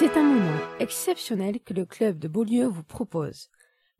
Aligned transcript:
C'est 0.00 0.16
un 0.16 0.22
moment 0.22 0.58
exceptionnel 0.78 1.60
que 1.60 1.74
le 1.74 1.84
club 1.84 2.18
de 2.18 2.26
Beaulieu 2.26 2.64
vous 2.64 2.82
propose. 2.82 3.50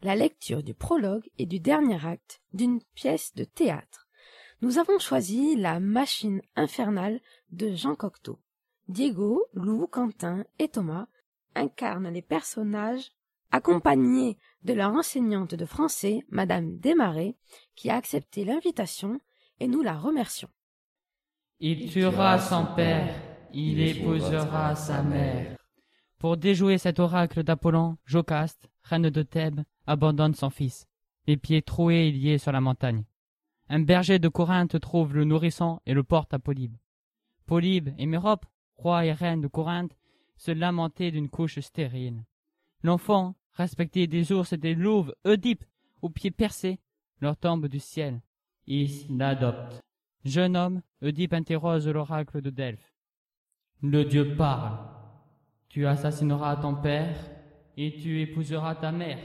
La 0.01 0.17
lecture 0.17 0.63
du 0.63 0.73
prologue 0.73 1.29
et 1.37 1.45
du 1.45 1.61
dernier 1.61 2.03
acte 2.07 2.41
d'une 2.55 2.81
pièce 2.95 3.35
de 3.35 3.45
théâtre. 3.45 4.09
Nous 4.63 4.79
avons 4.79 4.99
choisi 4.99 5.57
La 5.57 5.79
machine 5.79 6.41
infernale 6.57 7.21
de 7.51 7.75
Jean 7.75 7.97
Cocteau. 7.97 8.39
Diego, 8.89 9.45
Lou, 9.53 9.87
Quentin 9.89 10.47
et 10.59 10.69
Thomas 10.69 11.07
incarnent 11.55 12.09
les 12.09 12.23
personnages 12.23 13.11
accompagnés 13.53 14.39
de 14.63 14.73
leur 14.73 14.95
enseignante 14.95 15.55
de 15.55 15.67
français, 15.67 16.25
Madame 16.31 16.79
Desmarais, 16.79 17.37
qui 17.77 17.91
a 17.91 17.97
accepté 17.97 18.47
l'invitation 18.47 19.21
et 19.61 19.69
nous 19.69 19.83
la 19.83 19.99
remercions. 19.99 20.49
Il 21.59 21.91
tuera 21.91 22.39
son 22.39 22.65
père, 22.75 23.15
il 23.53 23.79
épousera 23.83 24.75
sa 24.75 25.03
mère. 25.03 25.60
Pour 26.21 26.37
déjouer 26.37 26.77
cet 26.77 27.01
oracle 27.01 27.43
d'Apollon, 27.45 27.97
Jocaste, 28.05 28.69
reine 28.83 29.09
de 29.09 29.23
Thèbes, 29.23 29.63
abandonne 29.87 30.35
son 30.35 30.51
fils, 30.51 30.87
les 31.27 31.39
pieds 31.39 31.63
troués 31.63 32.09
et 32.09 32.13
liés 32.13 32.37
sur 32.37 32.53
la 32.53 32.61
montagne. 32.61 33.05
Un 33.71 33.81
berger 33.81 34.19
de 34.19 34.29
Corinthe 34.29 34.79
trouve 34.81 35.15
le 35.15 35.25
nourrisson 35.25 35.81
et 35.87 35.95
le 35.95 36.03
porte 36.03 36.35
à 36.35 36.39
Polybe. 36.39 36.77
Polybe 37.47 37.89
et 37.97 38.05
Mérope, 38.05 38.45
roi 38.77 39.07
et 39.07 39.13
reine 39.13 39.41
de 39.41 39.49
Corinthe, 39.49 39.97
se 40.37 40.51
lamentaient 40.51 41.11
d'une 41.11 41.31
couche 41.31 41.59
stérile. 41.61 42.23
L'enfant, 42.83 43.35
respecté 43.55 44.07
des 44.07 44.31
ours 44.31 44.53
et 44.53 44.59
des 44.59 44.75
louves, 44.75 45.15
Oedipe, 45.25 45.65
aux 46.03 46.11
pieds 46.11 46.31
percés, 46.31 46.81
leur 47.21 47.39
tombe 47.39 47.67
du 47.67 47.81
ciel. 47.81 48.21
Ils 48.67 49.07
l'adoptent. 49.17 49.81
Jeune 50.27 50.55
homme, 50.55 50.83
Oedipe 51.01 51.33
interroge 51.33 51.89
l'oracle 51.89 52.43
de 52.43 52.51
Delphes. 52.51 52.95
Le 53.81 54.05
dieu 54.05 54.37
parle. 54.37 55.00
Tu 55.71 55.87
assassineras 55.87 56.57
ton 56.57 56.75
père 56.75 57.17
et 57.77 57.95
tu 57.95 58.21
épouseras 58.21 58.75
ta 58.75 58.91
mère. 58.91 59.25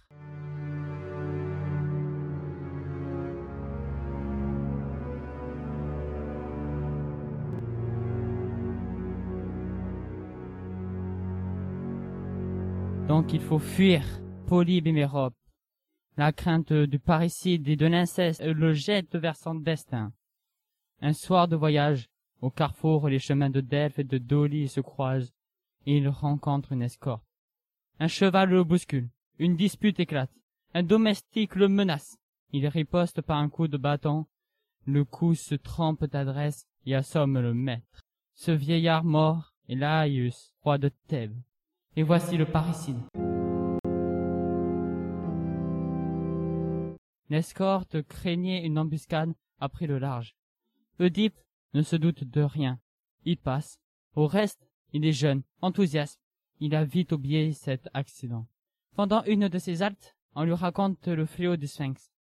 Donc 13.07 13.33
il 13.33 13.41
faut 13.41 13.57
fuir 13.57 14.03
Polybe. 14.45 14.87
La 16.15 16.31
crainte 16.31 16.71
du 16.71 16.99
parricide 16.99 17.67
et 17.67 17.75
de 17.75 17.87
l'inceste 17.87 18.43
le 18.43 18.71
jette 18.73 19.15
vers 19.15 19.35
son 19.35 19.55
destin. 19.55 20.13
Un 21.01 21.13
soir 21.13 21.47
de 21.47 21.55
voyage, 21.55 22.07
au 22.39 22.51
carrefour 22.51 23.09
les 23.09 23.17
chemins 23.17 23.49
de 23.49 23.61
Delphes 23.61 23.97
et 23.97 24.03
de 24.03 24.19
Dolie 24.19 24.67
se 24.67 24.79
croisent, 24.79 25.33
il 25.85 26.09
rencontre 26.09 26.71
une 26.71 26.81
escorte. 26.81 27.25
Un 27.99 28.07
cheval 28.07 28.49
le 28.49 28.63
bouscule, 28.63 29.09
une 29.39 29.55
dispute 29.55 29.99
éclate, 29.99 30.31
un 30.73 30.83
domestique 30.83 31.55
le 31.55 31.67
menace. 31.67 32.17
Il 32.51 32.67
riposte 32.67 33.21
par 33.21 33.37
un 33.37 33.49
coup 33.49 33.67
de 33.67 33.77
bâton, 33.77 34.25
le 34.85 35.03
coup 35.03 35.35
se 35.35 35.55
trompe 35.55 36.05
d'adresse 36.05 36.67
et 36.85 36.95
assomme 36.95 37.39
le 37.39 37.53
maître. 37.53 38.01
Ce 38.35 38.51
vieillard 38.51 39.03
mort 39.03 39.53
est 39.67 39.75
Laïus, 39.75 40.53
roi 40.61 40.77
de 40.77 40.89
Thèbes. 41.07 41.37
Et 41.95 42.03
voici 42.03 42.37
le 42.37 42.45
parricide. 42.45 42.99
L'escorte 47.29 48.01
craignait 48.03 48.65
une 48.65 48.77
embuscade 48.77 49.33
après 49.59 49.87
le 49.87 49.97
large. 49.97 50.35
Oedipe 50.99 51.39
ne 51.73 51.81
se 51.81 51.95
doute 51.95 52.23
de 52.23 52.41
rien. 52.41 52.79
Il 53.23 53.37
passe. 53.37 53.79
Au 54.15 54.27
reste, 54.27 54.67
il 54.93 55.05
est 55.05 55.11
jeune, 55.11 55.43
enthousiaste. 55.61 56.21
Il 56.59 56.73
a 56.75 56.85
vite 56.85 57.11
oublié 57.11 57.51
cet 57.51 57.89
accident. 57.93 58.47
Pendant 58.95 59.23
une 59.25 59.49
de 59.49 59.59
ses 59.59 59.81
haltes, 59.81 60.15
on 60.35 60.43
lui 60.43 60.53
raconte 60.53 61.07
le 61.07 61.25
fléau 61.25 61.57
du 61.57 61.67
sphinx. 61.67 62.11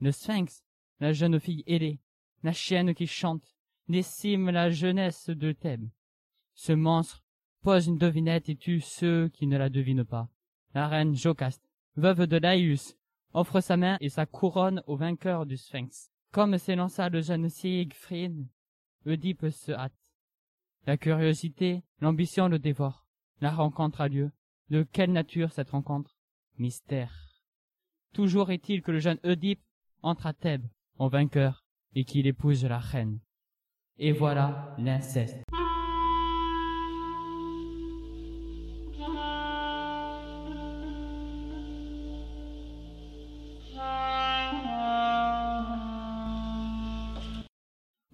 Le 0.00 0.12
sphinx, 0.12 0.62
la 1.00 1.12
jeune 1.12 1.40
fille 1.40 1.64
ailée, 1.66 2.00
la 2.42 2.52
chienne 2.52 2.94
qui 2.94 3.06
chante, 3.06 3.56
décime 3.88 4.50
la 4.50 4.70
jeunesse 4.70 5.30
de 5.30 5.52
Thèbes. 5.52 5.88
Ce 6.54 6.72
monstre 6.72 7.24
pose 7.62 7.86
une 7.86 7.98
devinette 7.98 8.48
et 8.48 8.56
tue 8.56 8.80
ceux 8.80 9.28
qui 9.28 9.46
ne 9.46 9.56
la 9.56 9.70
devinent 9.70 10.04
pas. 10.04 10.28
La 10.74 10.88
reine 10.88 11.14
Jocaste, 11.14 11.68
veuve 11.96 12.26
de 12.26 12.36
Laïus, 12.36 12.96
offre 13.32 13.60
sa 13.60 13.76
main 13.76 13.96
et 14.00 14.08
sa 14.08 14.26
couronne 14.26 14.82
au 14.86 14.96
vainqueur 14.96 15.46
du 15.46 15.56
sphinx. 15.56 16.10
Comme 16.30 16.58
s'élança 16.58 17.08
le 17.08 17.22
jeune 17.22 17.48
Siegfried, 17.48 18.46
Oedipe 19.06 19.48
se 19.50 19.72
hâte. 19.72 19.92
La 20.88 20.96
curiosité, 20.96 21.82
l'ambition 22.00 22.48
le 22.48 22.58
dévorent. 22.58 23.04
La 23.42 23.50
rencontre 23.50 24.00
a 24.00 24.08
lieu. 24.08 24.30
De 24.70 24.84
quelle 24.84 25.12
nature 25.12 25.52
cette 25.52 25.68
rencontre? 25.68 26.16
Mystère. 26.56 27.12
Toujours 28.14 28.50
est-il 28.50 28.80
que 28.80 28.92
le 28.92 28.98
jeune 28.98 29.18
Oedipe 29.22 29.60
entre 30.00 30.26
à 30.26 30.32
Thèbes 30.32 30.66
en 30.96 31.08
vainqueur 31.08 31.62
et 31.94 32.04
qu'il 32.04 32.26
épouse 32.26 32.64
la 32.64 32.78
reine. 32.78 33.20
Et 33.98 34.12
voilà 34.12 34.74
l'inceste. 34.78 35.44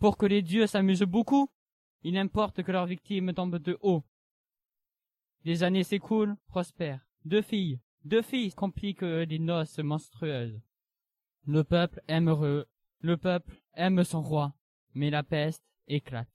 Pour 0.01 0.17
que 0.17 0.27
les 0.27 0.43
dieux 0.43 0.67
s'amusent 0.67 1.03
beaucoup, 1.03 1.49
il 2.05 2.17
importe 2.19 2.63
que 2.63 2.71
leurs 2.71 2.87
victimes 2.87 3.33
tombent 3.33 3.59
de 3.59 3.79
haut. 3.83 4.05
Les 5.45 5.63
années 5.63 5.85
s'écoulent, 5.85 6.37
prospèrent. 6.47 7.07
Deux 7.25 7.43
filles, 7.43 7.81
deux 8.05 8.23
filles 8.23 8.53
compliquent 8.53 9.01
les 9.01 9.39
noces 9.39 9.79
monstrueuses. 9.79 10.61
Le 11.47 11.65
peuple 11.65 12.01
aime 12.07 12.29
heureux, 12.29 12.67
le 13.01 13.17
peuple 13.17 13.61
aime 13.75 14.05
son 14.05 14.23
roi, 14.23 14.55
mais 14.95 15.11
la 15.11 15.23
peste 15.23 15.65
éclate. 15.89 16.29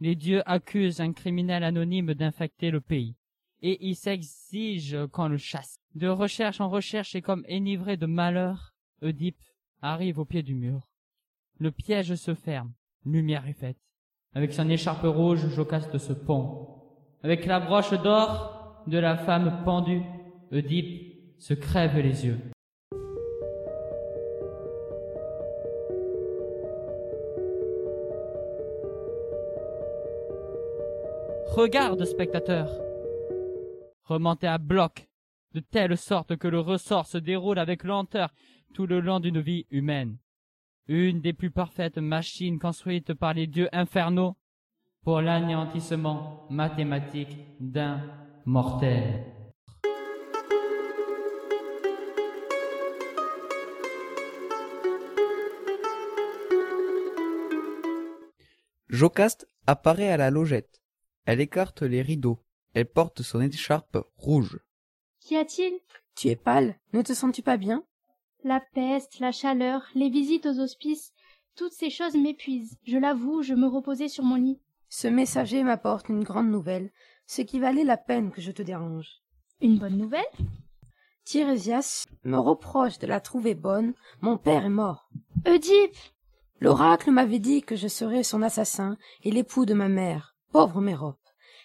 Les 0.00 0.14
dieux 0.14 0.42
accusent 0.48 1.00
un 1.00 1.12
criminel 1.12 1.64
anonyme 1.64 2.14
d'infecter 2.14 2.70
le 2.70 2.80
pays, 2.80 3.16
et 3.60 3.86
ils 3.86 3.96
s'exigent 3.96 5.06
qu'on 5.08 5.28
le 5.28 5.36
chasse. 5.36 5.78
De 5.94 6.08
recherche 6.08 6.60
en 6.60 6.70
recherche 6.70 7.14
et 7.14 7.22
comme 7.22 7.44
enivré 7.50 7.96
de 7.96 8.06
malheur, 8.06 8.72
Oedipe 9.02 9.42
arrive 9.82 10.18
au 10.18 10.24
pied 10.24 10.42
du 10.42 10.54
mur. 10.54 10.88
Le 11.58 11.70
piège 11.70 12.14
se 12.14 12.34
ferme, 12.34 12.72
lumière 13.04 13.46
est 13.46 13.52
faite. 13.52 13.78
Avec 14.32 14.52
son 14.52 14.68
écharpe 14.70 15.04
rouge, 15.04 15.48
Jocaste 15.54 15.98
se 15.98 16.12
pond. 16.12 16.68
Avec 17.24 17.46
la 17.46 17.58
broche 17.58 17.90
d'or 18.02 18.84
de 18.86 18.98
la 18.98 19.16
femme 19.16 19.62
pendue, 19.64 20.02
Oedipe 20.52 21.34
se 21.38 21.54
crève 21.54 21.98
les 21.98 22.26
yeux. 22.26 22.38
Regarde, 31.48 32.04
spectateur. 32.04 32.70
Remonté 34.04 34.46
à 34.46 34.58
bloc, 34.58 35.08
de 35.54 35.60
telle 35.60 35.96
sorte 35.96 36.36
que 36.36 36.46
le 36.46 36.60
ressort 36.60 37.06
se 37.06 37.18
déroule 37.18 37.58
avec 37.58 37.82
lenteur 37.82 38.32
tout 38.74 38.86
le 38.86 39.00
long 39.00 39.18
d'une 39.18 39.40
vie 39.40 39.66
humaine. 39.70 40.18
Une 40.92 41.20
des 41.20 41.32
plus 41.32 41.52
parfaites 41.52 41.98
machines 41.98 42.58
construites 42.58 43.14
par 43.14 43.32
les 43.32 43.46
dieux 43.46 43.68
infernaux 43.70 44.34
pour 45.04 45.20
l'anéantissement 45.20 46.48
mathématique 46.50 47.38
d'un 47.60 48.02
mortel. 48.44 49.24
Jocaste 58.88 59.46
apparaît 59.68 60.10
à 60.10 60.16
la 60.16 60.32
logette. 60.32 60.82
Elle 61.24 61.40
écarte 61.40 61.82
les 61.82 62.02
rideaux. 62.02 62.42
Elle 62.74 62.86
porte 62.86 63.22
son 63.22 63.40
écharpe 63.40 63.98
rouge. 64.16 64.58
Qu'y 65.20 65.36
a-t-il? 65.36 65.78
Tu 66.16 66.30
es 66.30 66.36
pâle, 66.36 66.74
ne 66.92 67.02
te 67.02 67.12
sens-tu 67.12 67.42
pas 67.42 67.58
bien? 67.58 67.84
La 68.42 68.60
peste, 68.74 69.18
la 69.20 69.32
chaleur, 69.32 69.82
les 69.94 70.08
visites 70.08 70.46
aux 70.46 70.60
hospices, 70.60 71.12
toutes 71.56 71.72
ces 71.72 71.90
choses 71.90 72.14
m'épuisent. 72.14 72.78
Je 72.84 72.96
l'avoue, 72.96 73.42
je 73.42 73.52
me 73.54 73.66
reposais 73.66 74.08
sur 74.08 74.24
mon 74.24 74.36
lit. 74.36 74.58
Ce 74.88 75.08
messager 75.08 75.62
m'apporte 75.62 76.08
une 76.08 76.24
grande 76.24 76.50
nouvelle, 76.50 76.90
ce 77.26 77.42
qui 77.42 77.60
valait 77.60 77.84
la 77.84 77.98
peine 77.98 78.30
que 78.30 78.40
je 78.40 78.50
te 78.50 78.62
dérange. 78.62 79.20
Une 79.60 79.78
bonne 79.78 79.98
nouvelle? 79.98 80.24
Tirésias 81.24 82.06
me 82.24 82.38
reproche 82.38 82.98
de 82.98 83.06
la 83.06 83.20
trouver 83.20 83.54
bonne. 83.54 83.92
Mon 84.22 84.38
père 84.38 84.64
est 84.64 84.70
mort. 84.70 85.10
Oedipe 85.46 85.96
L'oracle 86.60 87.10
m'avait 87.10 87.38
dit 87.38 87.62
que 87.62 87.76
je 87.76 87.88
serais 87.88 88.22
son 88.22 88.42
assassin 88.42 88.96
et 89.22 89.30
l'époux 89.30 89.66
de 89.66 89.74
ma 89.74 89.88
mère, 89.88 90.34
pauvre 90.50 90.80
Mérope. 90.80 91.20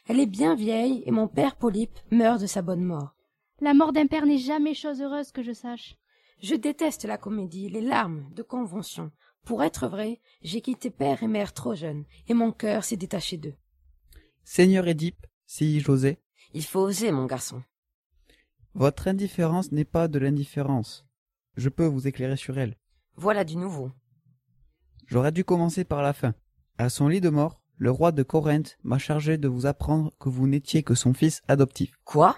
Elle 0.07 0.19
est 0.19 0.25
bien 0.25 0.55
vieille 0.55 1.03
et 1.05 1.11
mon 1.11 1.27
père 1.27 1.55
Polype 1.55 1.97
meurt 2.11 2.41
de 2.41 2.47
sa 2.47 2.61
bonne 2.61 2.83
mort. 2.83 3.15
La 3.61 3.73
mort 3.73 3.93
d'un 3.93 4.07
père 4.07 4.25
n'est 4.25 4.37
jamais 4.37 4.73
chose 4.73 5.01
heureuse 5.01 5.31
que 5.31 5.41
je 5.41 5.53
sache. 5.53 5.95
Je 6.41 6.55
déteste 6.55 7.05
la 7.05 7.17
comédie, 7.17 7.69
les 7.69 7.81
larmes 7.81 8.29
de 8.33 8.43
convention. 8.43 9.11
Pour 9.43 9.63
être 9.63 9.87
vrai, 9.87 10.19
j'ai 10.41 10.61
quitté 10.61 10.89
père 10.89 11.23
et 11.23 11.27
mère 11.27 11.53
trop 11.53 11.75
jeunes, 11.75 12.05
et 12.27 12.33
mon 12.33 12.51
cœur 12.51 12.83
s'est 12.83 12.97
détaché 12.97 13.37
d'eux. 13.37 13.55
Seigneur 14.43 14.87
Édipe, 14.87 15.25
si 15.45 15.79
j'osais, 15.79 16.19
Il 16.53 16.63
faut 16.63 16.79
oser, 16.79 17.11
mon 17.11 17.25
garçon. 17.25 17.63
Votre 18.73 19.07
indifférence 19.07 19.71
n'est 19.71 19.85
pas 19.85 20.07
de 20.07 20.19
l'indifférence. 20.19 21.05
Je 21.55 21.69
peux 21.69 21.85
vous 21.85 22.07
éclairer 22.07 22.37
sur 22.37 22.57
elle. 22.57 22.77
Voilà 23.15 23.43
du 23.43 23.55
nouveau. 23.55 23.91
J'aurais 25.07 25.31
dû 25.31 25.43
commencer 25.43 25.83
par 25.83 26.01
la 26.01 26.13
fin. 26.13 26.33
À 26.77 26.89
son 26.89 27.07
lit 27.07 27.21
de 27.21 27.29
mort, 27.29 27.61
le 27.77 27.91
roi 27.91 28.11
de 28.11 28.23
Corinthe 28.23 28.77
m'a 28.83 28.97
chargé 28.97 29.37
de 29.37 29.47
vous 29.47 29.65
apprendre 29.65 30.11
que 30.19 30.29
vous 30.29 30.47
n'étiez 30.47 30.83
que 30.83 30.95
son 30.95 31.13
fils 31.13 31.41
adoptif. 31.47 31.93
Quoi? 32.03 32.37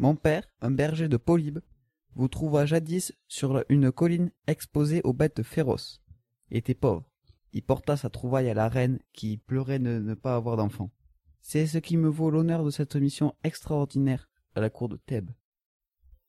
Mon 0.00 0.14
père, 0.14 0.44
un 0.60 0.70
berger 0.70 1.08
de 1.08 1.16
Polybe, 1.16 1.58
vous 2.14 2.28
trouva 2.28 2.66
jadis 2.66 3.12
sur 3.26 3.64
une 3.68 3.90
colline 3.90 4.30
exposée 4.46 5.00
aux 5.02 5.12
bêtes 5.12 5.42
féroces. 5.42 6.00
Il 6.50 6.56
était 6.56 6.74
pauvre. 6.74 7.10
Il 7.52 7.64
porta 7.64 7.96
sa 7.96 8.08
trouvaille 8.08 8.48
à 8.48 8.54
la 8.54 8.68
reine 8.68 9.00
qui 9.12 9.38
pleurait 9.38 9.80
de 9.80 9.98
ne 9.98 10.14
pas 10.14 10.36
avoir 10.36 10.56
d'enfant. 10.56 10.92
C'est 11.40 11.66
ce 11.66 11.78
qui 11.78 11.96
me 11.96 12.08
vaut 12.08 12.30
l'honneur 12.30 12.62
de 12.62 12.70
cette 12.70 12.94
mission 12.94 13.34
extraordinaire 13.42 14.28
à 14.54 14.60
la 14.60 14.70
cour 14.70 14.88
de 14.88 14.98
Thèbes. 14.98 15.32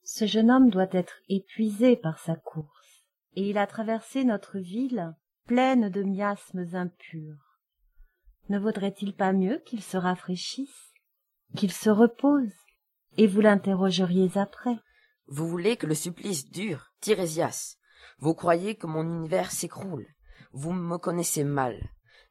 Ce 0.01 0.25
jeune 0.25 0.49
homme 0.49 0.71
doit 0.71 0.89
être 0.91 1.21
épuisé 1.27 1.95
par 1.95 2.17
sa 2.17 2.35
course, 2.35 3.05
et 3.35 3.51
il 3.51 3.59
a 3.59 3.67
traversé 3.67 4.23
notre 4.23 4.57
ville 4.57 5.13
pleine 5.45 5.89
de 5.89 6.01
miasmes 6.01 6.65
impurs. 6.73 7.59
Ne 8.49 8.57
vaudrait-il 8.57 9.13
pas 9.13 9.31
mieux 9.31 9.61
qu'il 9.63 9.83
se 9.83 9.97
rafraîchisse, 9.97 10.91
qu'il 11.55 11.71
se 11.71 11.91
repose, 11.91 12.51
et 13.19 13.27
vous 13.27 13.41
l'interrogeriez 13.41 14.31
après 14.37 14.77
Vous 15.27 15.45
voulez 15.45 15.75
que 15.75 15.85
le 15.85 15.93
supplice 15.93 16.49
dure, 16.49 16.93
Tirésias. 17.01 17.75
Vous 18.19 18.33
croyez 18.33 18.75
que 18.75 18.87
mon 18.87 19.03
univers 19.03 19.51
s'écroule. 19.51 20.07
Vous 20.53 20.71
me 20.71 20.97
connaissez 20.97 21.43
mal. 21.43 21.77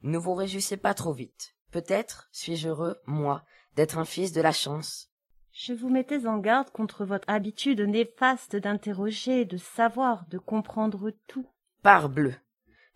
Ne 0.00 0.16
vous 0.16 0.32
réjouissez 0.32 0.78
pas 0.78 0.94
trop 0.94 1.12
vite. 1.12 1.54
Peut-être 1.72 2.30
suis-je 2.32 2.68
heureux, 2.68 2.96
moi, 3.04 3.44
d'être 3.76 3.98
un 3.98 4.06
fils 4.06 4.32
de 4.32 4.40
la 4.40 4.52
chance. 4.52 5.10
Je 5.52 5.74
vous 5.74 5.90
mettais 5.90 6.26
en 6.26 6.38
garde 6.38 6.70
contre 6.70 7.04
votre 7.04 7.28
habitude 7.28 7.82
néfaste 7.82 8.56
d'interroger, 8.56 9.44
de 9.44 9.58
savoir, 9.58 10.24
de 10.30 10.38
comprendre 10.38 11.10
tout. 11.26 11.50
Parbleu. 11.82 12.34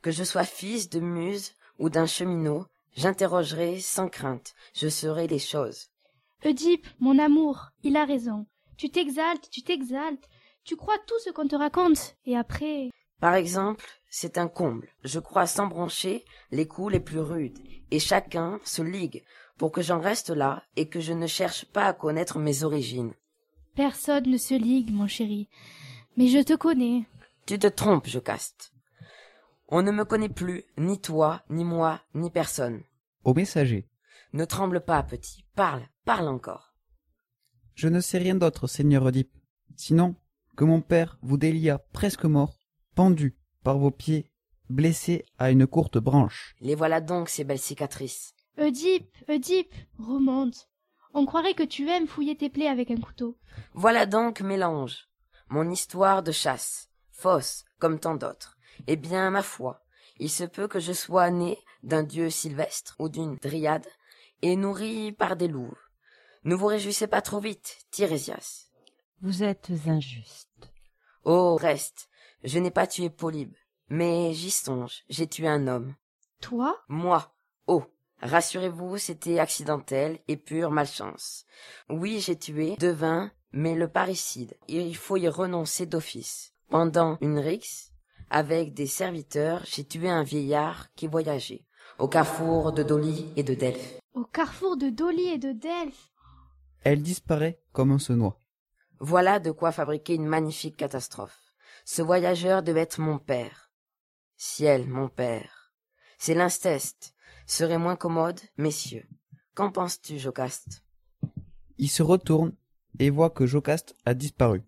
Que 0.00 0.10
je 0.10 0.24
sois 0.24 0.44
fils 0.44 0.88
de 0.88 1.00
muse 1.00 1.56
ou 1.78 1.90
d'un 1.90 2.06
cheminot, 2.06 2.64
j'interrogerai 2.96 3.80
sans 3.80 4.08
crainte, 4.08 4.54
je 4.72 4.88
saurai 4.88 5.26
les 5.26 5.38
choses. 5.38 5.91
Oedipe, 6.44 6.86
mon 7.00 7.18
amour, 7.18 7.70
il 7.82 7.96
a 7.96 8.04
raison. 8.04 8.46
Tu 8.76 8.90
t'exaltes, 8.90 9.48
tu 9.50 9.62
t'exaltes. 9.62 10.28
Tu 10.64 10.76
crois 10.76 10.98
tout 11.06 11.18
ce 11.24 11.30
qu'on 11.30 11.48
te 11.48 11.56
raconte, 11.56 12.16
et 12.26 12.36
après. 12.36 12.90
Par 13.20 13.34
exemple, 13.34 13.84
c'est 14.10 14.38
un 14.38 14.48
comble. 14.48 14.88
Je 15.04 15.20
crois 15.20 15.46
s'embrancher 15.46 16.24
les 16.50 16.66
coups 16.66 16.92
les 16.92 17.00
plus 17.00 17.20
rudes, 17.20 17.58
et 17.90 17.98
chacun 17.98 18.60
se 18.64 18.82
ligue 18.82 19.24
pour 19.58 19.70
que 19.70 19.82
j'en 19.82 20.00
reste 20.00 20.30
là 20.30 20.64
et 20.76 20.88
que 20.88 20.98
je 20.98 21.12
ne 21.12 21.26
cherche 21.26 21.64
pas 21.66 21.86
à 21.86 21.92
connaître 21.92 22.38
mes 22.38 22.64
origines. 22.64 23.14
Personne 23.76 24.28
ne 24.28 24.36
se 24.36 24.54
ligue, 24.54 24.92
mon 24.92 25.06
chéri. 25.06 25.48
Mais 26.16 26.26
je 26.26 26.40
te 26.40 26.54
connais. 26.54 27.06
Tu 27.46 27.58
te 27.58 27.68
trompes, 27.68 28.08
Jocaste. 28.08 28.72
On 29.68 29.82
ne 29.82 29.90
me 29.90 30.04
connaît 30.04 30.28
plus, 30.28 30.64
ni 30.76 31.00
toi, 31.00 31.42
ni 31.48 31.64
moi, 31.64 32.00
ni 32.14 32.30
personne. 32.30 32.82
Au 33.24 33.34
messager. 33.34 33.88
Ne 34.32 34.44
tremble 34.44 34.80
pas, 34.80 35.02
petit. 35.02 35.44
Parle, 35.54 35.86
parle 36.04 36.28
encore. 36.28 36.74
Je 37.74 37.88
ne 37.88 38.00
sais 38.00 38.18
rien 38.18 38.34
d'autre, 38.34 38.66
seigneur 38.66 39.04
Oedipe. 39.04 39.32
Sinon, 39.76 40.14
que 40.56 40.64
mon 40.64 40.80
père 40.80 41.18
vous 41.22 41.38
délia 41.38 41.78
presque 41.92 42.24
mort, 42.24 42.58
pendu 42.94 43.36
par 43.62 43.78
vos 43.78 43.90
pieds, 43.90 44.30
blessé 44.68 45.24
à 45.38 45.50
une 45.50 45.66
courte 45.66 45.98
branche. 45.98 46.54
Les 46.60 46.74
voilà 46.74 47.00
donc, 47.00 47.28
ces 47.28 47.44
belles 47.44 47.58
cicatrices. 47.58 48.34
Oedipe, 48.58 49.10
Oedipe, 49.28 49.74
remonte. 49.98 50.68
On 51.14 51.26
croirait 51.26 51.54
que 51.54 51.62
tu 51.62 51.88
aimes 51.88 52.06
fouiller 52.06 52.36
tes 52.36 52.50
plaies 52.50 52.68
avec 52.68 52.90
un 52.90 53.00
couteau. 53.00 53.38
Voilà 53.74 54.06
donc, 54.06 54.40
mélange. 54.40 55.08
Mon 55.48 55.70
histoire 55.70 56.22
de 56.22 56.32
chasse, 56.32 56.88
fausse, 57.10 57.64
comme 57.78 57.98
tant 57.98 58.14
d'autres. 58.14 58.56
Eh 58.86 58.96
bien, 58.96 59.30
ma 59.30 59.42
foi, 59.42 59.82
il 60.18 60.30
se 60.30 60.44
peut 60.44 60.68
que 60.68 60.80
je 60.80 60.92
sois 60.92 61.30
né 61.30 61.58
d'un 61.82 62.02
dieu 62.02 62.30
sylvestre 62.30 62.96
ou 62.98 63.08
d'une 63.08 63.36
dryade, 63.36 63.86
et 64.40 64.56
nourri 64.56 65.12
par 65.12 65.36
des 65.36 65.48
loups. 65.48 65.76
Ne 66.44 66.56
vous 66.56 66.66
réjouissez 66.66 67.06
pas 67.06 67.22
trop 67.22 67.38
vite, 67.38 67.78
Tirésias. 67.92 68.66
Vous 69.20 69.44
êtes 69.44 69.70
injuste. 69.86 70.48
Oh, 71.24 71.54
reste, 71.54 72.08
je 72.42 72.58
n'ai 72.58 72.72
pas 72.72 72.88
tué 72.88 73.10
Polybe, 73.10 73.54
mais 73.88 74.32
j'y 74.32 74.50
songe, 74.50 75.04
j'ai 75.08 75.28
tué 75.28 75.46
un 75.46 75.68
homme. 75.68 75.94
Toi? 76.40 76.82
Moi. 76.88 77.32
Oh, 77.68 77.84
rassurez-vous, 78.20 78.98
c'était 78.98 79.38
accidentel 79.38 80.18
et 80.26 80.36
pure 80.36 80.72
malchance. 80.72 81.44
Oui, 81.88 82.18
j'ai 82.18 82.36
tué 82.36 82.74
Devin, 82.80 83.30
mais 83.52 83.76
le 83.76 83.86
parricide, 83.86 84.56
il 84.66 84.96
faut 84.96 85.16
y 85.16 85.28
renoncer 85.28 85.86
d'office. 85.86 86.54
Pendant 86.68 87.18
une 87.20 87.38
rixe, 87.38 87.92
avec 88.30 88.74
des 88.74 88.88
serviteurs, 88.88 89.62
j'ai 89.64 89.84
tué 89.84 90.08
un 90.08 90.24
vieillard 90.24 90.92
qui 90.94 91.06
voyageait, 91.06 91.66
au 92.00 92.08
carrefour 92.08 92.72
de 92.72 92.82
Dolly 92.82 93.32
et 93.36 93.44
de 93.44 93.54
Delphes. 93.54 94.00
Au 94.14 94.24
carrefour 94.24 94.76
de 94.76 94.88
Dolly 94.88 95.28
et 95.28 95.38
de 95.38 95.52
Delphes? 95.52 96.11
Elle 96.84 97.02
disparaît 97.02 97.60
comme 97.72 97.92
on 97.92 97.98
se 97.98 98.12
noie. 98.12 98.38
Voilà 98.98 99.38
de 99.38 99.50
quoi 99.50 99.72
fabriquer 99.72 100.14
une 100.14 100.26
magnifique 100.26 100.76
catastrophe. 100.76 101.38
Ce 101.84 102.02
voyageur 102.02 102.62
devait 102.62 102.80
être 102.80 103.00
mon 103.00 103.18
père. 103.18 103.70
Ciel, 104.36 104.88
mon 104.88 105.08
père. 105.08 105.72
C'est 106.18 106.34
l'inceste. 106.34 107.14
Serait 107.46 107.78
moins 107.78 107.96
commode, 107.96 108.40
messieurs. 108.56 109.06
Qu'en 109.54 109.70
penses-tu, 109.70 110.18
Jocaste 110.18 110.84
Il 111.78 111.88
se 111.88 112.02
retourne 112.02 112.54
et 112.98 113.10
voit 113.10 113.30
que 113.30 113.46
Jocaste 113.46 113.94
a 114.04 114.14
disparu. 114.14 114.62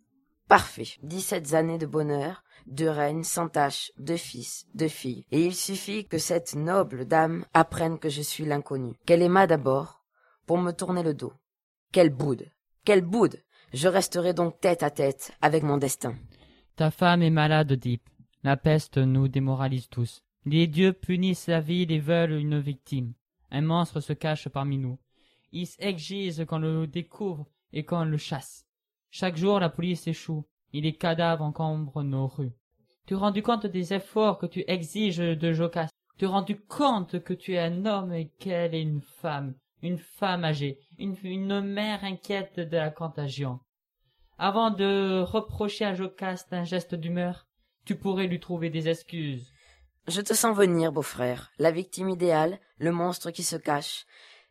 Parfait. 0.48 0.88
Dix-sept 1.02 1.54
années 1.54 1.78
de 1.78 1.86
bonheur, 1.86 2.44
deux 2.66 2.90
reines 2.90 3.24
sans 3.24 3.48
tache, 3.48 3.92
deux 3.98 4.16
fils, 4.16 4.66
deux 4.74 4.88
filles. 4.88 5.24
Et 5.30 5.44
il 5.46 5.54
suffit 5.54 6.06
que 6.06 6.18
cette 6.18 6.54
noble 6.54 7.06
dame 7.06 7.46
apprenne 7.54 7.98
que 7.98 8.08
je 8.08 8.22
suis 8.22 8.44
l'inconnu. 8.44 8.94
Qu'elle 9.06 9.22
aima 9.22 9.46
d'abord, 9.46 10.04
pour 10.46 10.58
me 10.58 10.72
tourner 10.72 11.02
le 11.02 11.14
dos. 11.14 11.32
Quelle 11.94 12.10
boude 12.10 12.46
Quelle 12.84 13.02
boude 13.02 13.36
Je 13.72 13.86
resterai 13.86 14.34
donc 14.34 14.58
tête 14.58 14.82
à 14.82 14.90
tête 14.90 15.30
avec 15.40 15.62
mon 15.62 15.76
destin. 15.76 16.16
Ta 16.74 16.90
femme 16.90 17.22
est 17.22 17.30
malade, 17.30 17.70
Oedipe. 17.70 18.08
La 18.42 18.56
peste 18.56 18.98
nous 18.98 19.28
démoralise 19.28 19.88
tous. 19.88 20.24
Les 20.44 20.66
dieux 20.66 20.92
punissent 20.92 21.46
la 21.46 21.60
ville 21.60 21.92
et 21.92 22.00
veulent 22.00 22.32
une 22.32 22.58
victime. 22.58 23.12
Un 23.52 23.60
monstre 23.60 24.00
se 24.00 24.12
cache 24.12 24.48
parmi 24.48 24.76
nous. 24.76 24.98
Ils 25.52 25.68
exigent 25.78 26.44
qu'on 26.44 26.58
le 26.58 26.88
découvre 26.88 27.46
et 27.72 27.84
qu'on 27.84 28.04
le 28.04 28.16
chasse. 28.16 28.66
Chaque 29.12 29.36
jour, 29.36 29.60
la 29.60 29.70
police 29.70 30.08
échoue 30.08 30.44
et 30.72 30.80
les 30.80 30.96
cadavres 30.96 31.44
encombrent 31.44 32.02
nos 32.02 32.26
rues. 32.26 32.56
Tu 33.06 33.14
rendu 33.14 33.40
compte 33.40 33.66
des 33.66 33.94
efforts 33.94 34.38
que 34.38 34.46
tu 34.46 34.64
exiges 34.66 35.18
de 35.18 35.52
Jocaste 35.52 35.94
Tu 36.18 36.26
rendu 36.26 36.56
compte 36.56 37.22
que 37.22 37.34
tu 37.34 37.54
es 37.54 37.60
un 37.60 37.86
homme 37.86 38.12
et 38.12 38.32
qu'elle 38.40 38.74
est 38.74 38.82
une 38.82 39.00
femme, 39.00 39.54
une 39.84 39.98
femme 39.98 40.44
âgée, 40.44 40.78
une, 40.98 41.14
une 41.22 41.60
mère 41.60 42.04
inquiète 42.04 42.58
de 42.58 42.76
la 42.76 42.90
contagion. 42.90 43.60
Avant 44.38 44.70
de 44.70 45.20
reprocher 45.20 45.84
à 45.84 45.94
Jocaste 45.94 46.52
un 46.52 46.64
geste 46.64 46.94
d'humeur, 46.94 47.46
tu 47.84 47.94
pourrais 47.94 48.26
lui 48.26 48.40
trouver 48.40 48.70
des 48.70 48.88
excuses. 48.88 49.46
Je 50.08 50.22
te 50.22 50.34
sens 50.34 50.56
venir, 50.56 50.90
beau-frère, 50.90 51.52
la 51.58 51.70
victime 51.70 52.08
idéale, 52.08 52.58
le 52.78 52.92
monstre 52.92 53.30
qui 53.30 53.42
se 53.42 53.56
cache. 53.56 54.06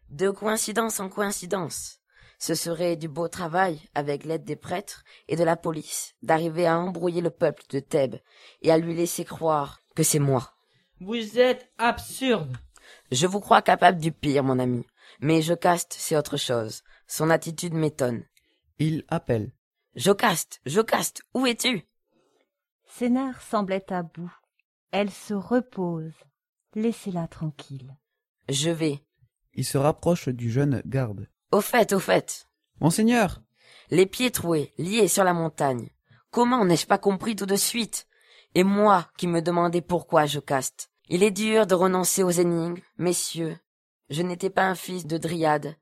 De 0.10 0.30
coïncidence 0.30 1.00
en 1.00 1.10
coïncidence. 1.10 2.00
Ce 2.38 2.54
serait 2.54 2.96
du 2.96 3.08
beau 3.08 3.28
travail, 3.28 3.80
avec 3.96 4.26
l'aide 4.26 4.44
des 4.44 4.56
prêtres 4.56 5.04
et 5.28 5.36
de 5.36 5.44
la 5.44 5.56
police, 5.56 6.14
d'arriver 6.22 6.68
à 6.68 6.78
embrouiller 6.78 7.22
le 7.22 7.30
peuple 7.32 7.64
de 7.70 7.80
Thèbes 7.80 8.20
et 8.62 8.72
à 8.72 8.78
lui 8.78 8.94
laisser 8.94 9.26
croire 9.26 9.80
que 9.96 10.04
c'est 10.04 10.20
moi. 10.20 10.54
Vous 11.00 11.40
êtes 11.40 11.72
absurde. 11.80 12.56
Je 13.12 13.28
vous 13.28 13.40
crois 13.40 13.62
capable 13.62 14.00
du 14.00 14.12
pire, 14.12 14.44
mon 14.44 14.60
ami. 14.60 14.86
Mais 15.20 15.42
Jocaste, 15.42 15.96
c'est 15.98 16.18
autre 16.18 16.38
chose. 16.38 16.84
Son 17.08 17.30
attitude 17.30 17.74
m'étonne. 17.74 18.24
Il 18.80 19.06
appelle. 19.08 19.52
Jocaste, 19.96 20.62
Jocaste, 20.66 21.22
où 21.34 21.46
es-tu? 21.46 21.88
Ses 22.88 23.10
nerfs 23.10 23.42
semblaient 23.42 23.92
à 23.92 24.04
bout. 24.04 24.34
Elle 24.92 25.12
se 25.12 25.34
repose. 25.34 26.14
Laissez-la 26.76 27.28
tranquille. 27.28 27.96
Je 28.50 28.70
vais. 28.70 29.04
Il 29.54 29.66
se 29.66 29.78
rapproche 29.78 30.30
du 30.30 30.52
jeune 30.52 30.82
garde. 30.86 31.28
Au 31.52 31.62
fait, 31.62 31.94
au 31.94 32.00
fait. 32.00 32.48
Monseigneur 32.80 33.42
Les 33.92 34.06
pieds 34.06 34.32
troués, 34.32 34.74
liés 34.78 35.08
sur 35.08 35.24
la 35.24 35.34
montagne. 35.34 35.90
Comment 36.32 36.66
n'ai-je 36.66 36.88
pas 36.88 36.98
compris 36.98 37.36
tout 37.36 37.46
de 37.46 37.56
suite? 37.56 38.08
Et 38.56 38.64
moi 38.64 39.08
qui 39.18 39.28
me 39.28 39.42
demandais 39.42 39.82
pourquoi 39.82 40.26
Jocaste. 40.26 40.90
Il 41.10 41.22
est 41.22 41.32
dur 41.32 41.68
de 41.68 41.76
renoncer 41.76 42.24
aux 42.24 42.32
énigmes, 42.32 42.82
messieurs. 42.98 43.58
Je 44.10 44.22
n'étais 44.22 44.50
pas 44.50 44.66
un 44.66 44.76
fils 44.76 45.06
de 45.06 45.18
dryade. 45.18 45.76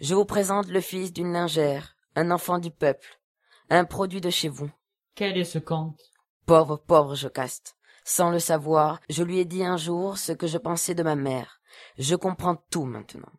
Je 0.00 0.14
vous 0.14 0.24
présente 0.24 0.68
le 0.68 0.80
fils 0.80 1.12
d'une 1.12 1.32
lingère, 1.32 1.96
un 2.16 2.30
enfant 2.30 2.58
du 2.58 2.70
peuple, 2.70 3.20
un 3.68 3.84
produit 3.84 4.20
de 4.20 4.30
chez 4.30 4.48
vous. 4.48 4.70
Quel 5.14 5.36
est 5.36 5.44
ce 5.44 5.58
conte? 5.58 6.00
Pauvre, 6.46 6.76
pauvre 6.78 7.14
Jocaste. 7.14 7.76
Sans 8.04 8.30
le 8.30 8.38
savoir, 8.38 9.00
je 9.08 9.22
lui 9.22 9.38
ai 9.38 9.44
dit 9.44 9.64
un 9.64 9.76
jour 9.76 10.18
ce 10.18 10.32
que 10.32 10.46
je 10.46 10.58
pensais 10.58 10.94
de 10.94 11.02
ma 11.02 11.16
mère. 11.16 11.60
Je 11.98 12.16
comprends 12.16 12.56
tout 12.70 12.84
maintenant. 12.84 13.32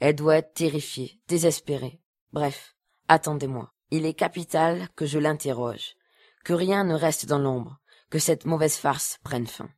Elle 0.00 0.14
doit 0.14 0.36
être 0.36 0.54
terrifiée, 0.54 1.20
désespérée. 1.28 2.00
Bref, 2.32 2.76
attendez-moi. 3.08 3.72
Il 3.90 4.06
est 4.06 4.14
capital 4.14 4.88
que 4.96 5.06
je 5.06 5.18
l'interroge. 5.18 5.96
Que 6.44 6.52
rien 6.52 6.84
ne 6.84 6.94
reste 6.94 7.26
dans 7.26 7.38
l'ombre. 7.38 7.78
Que 8.10 8.18
cette 8.18 8.44
mauvaise 8.44 8.76
farce 8.76 9.18
prenne 9.22 9.46
fin. 9.46 9.70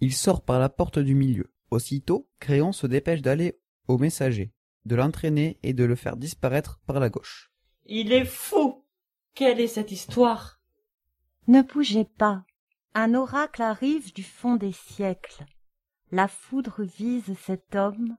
Il 0.00 0.14
sort 0.14 0.42
par 0.42 0.58
la 0.58 0.68
porte 0.68 0.98
du 0.98 1.14
milieu. 1.14 1.52
Aussitôt, 1.72 2.28
Créon 2.38 2.72
se 2.72 2.86
dépêche 2.86 3.22
d'aller 3.22 3.58
au 3.88 3.96
messager, 3.96 4.52
de 4.84 4.94
l'entraîner 4.94 5.58
et 5.62 5.72
de 5.72 5.84
le 5.84 5.94
faire 5.94 6.18
disparaître 6.18 6.82
par 6.84 7.00
la 7.00 7.08
gauche. 7.08 7.50
Il 7.86 8.12
est 8.12 8.26
fou. 8.26 8.84
Quelle 9.34 9.58
est 9.58 9.68
cette 9.68 9.90
histoire? 9.90 10.60
Ne 11.48 11.62
bougez 11.62 12.04
pas. 12.04 12.44
Un 12.92 13.14
oracle 13.14 13.62
arrive 13.62 14.12
du 14.12 14.22
fond 14.22 14.56
des 14.56 14.72
siècles. 14.72 15.46
La 16.10 16.28
foudre 16.28 16.82
vise 16.82 17.34
cet 17.38 17.74
homme, 17.74 18.18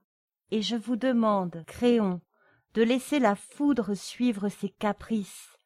et 0.50 0.60
je 0.60 0.74
vous 0.74 0.96
demande, 0.96 1.62
Créon, 1.68 2.20
de 2.74 2.82
laisser 2.82 3.20
la 3.20 3.36
foudre 3.36 3.94
suivre 3.94 4.48
ses 4.48 4.68
caprices, 4.68 5.56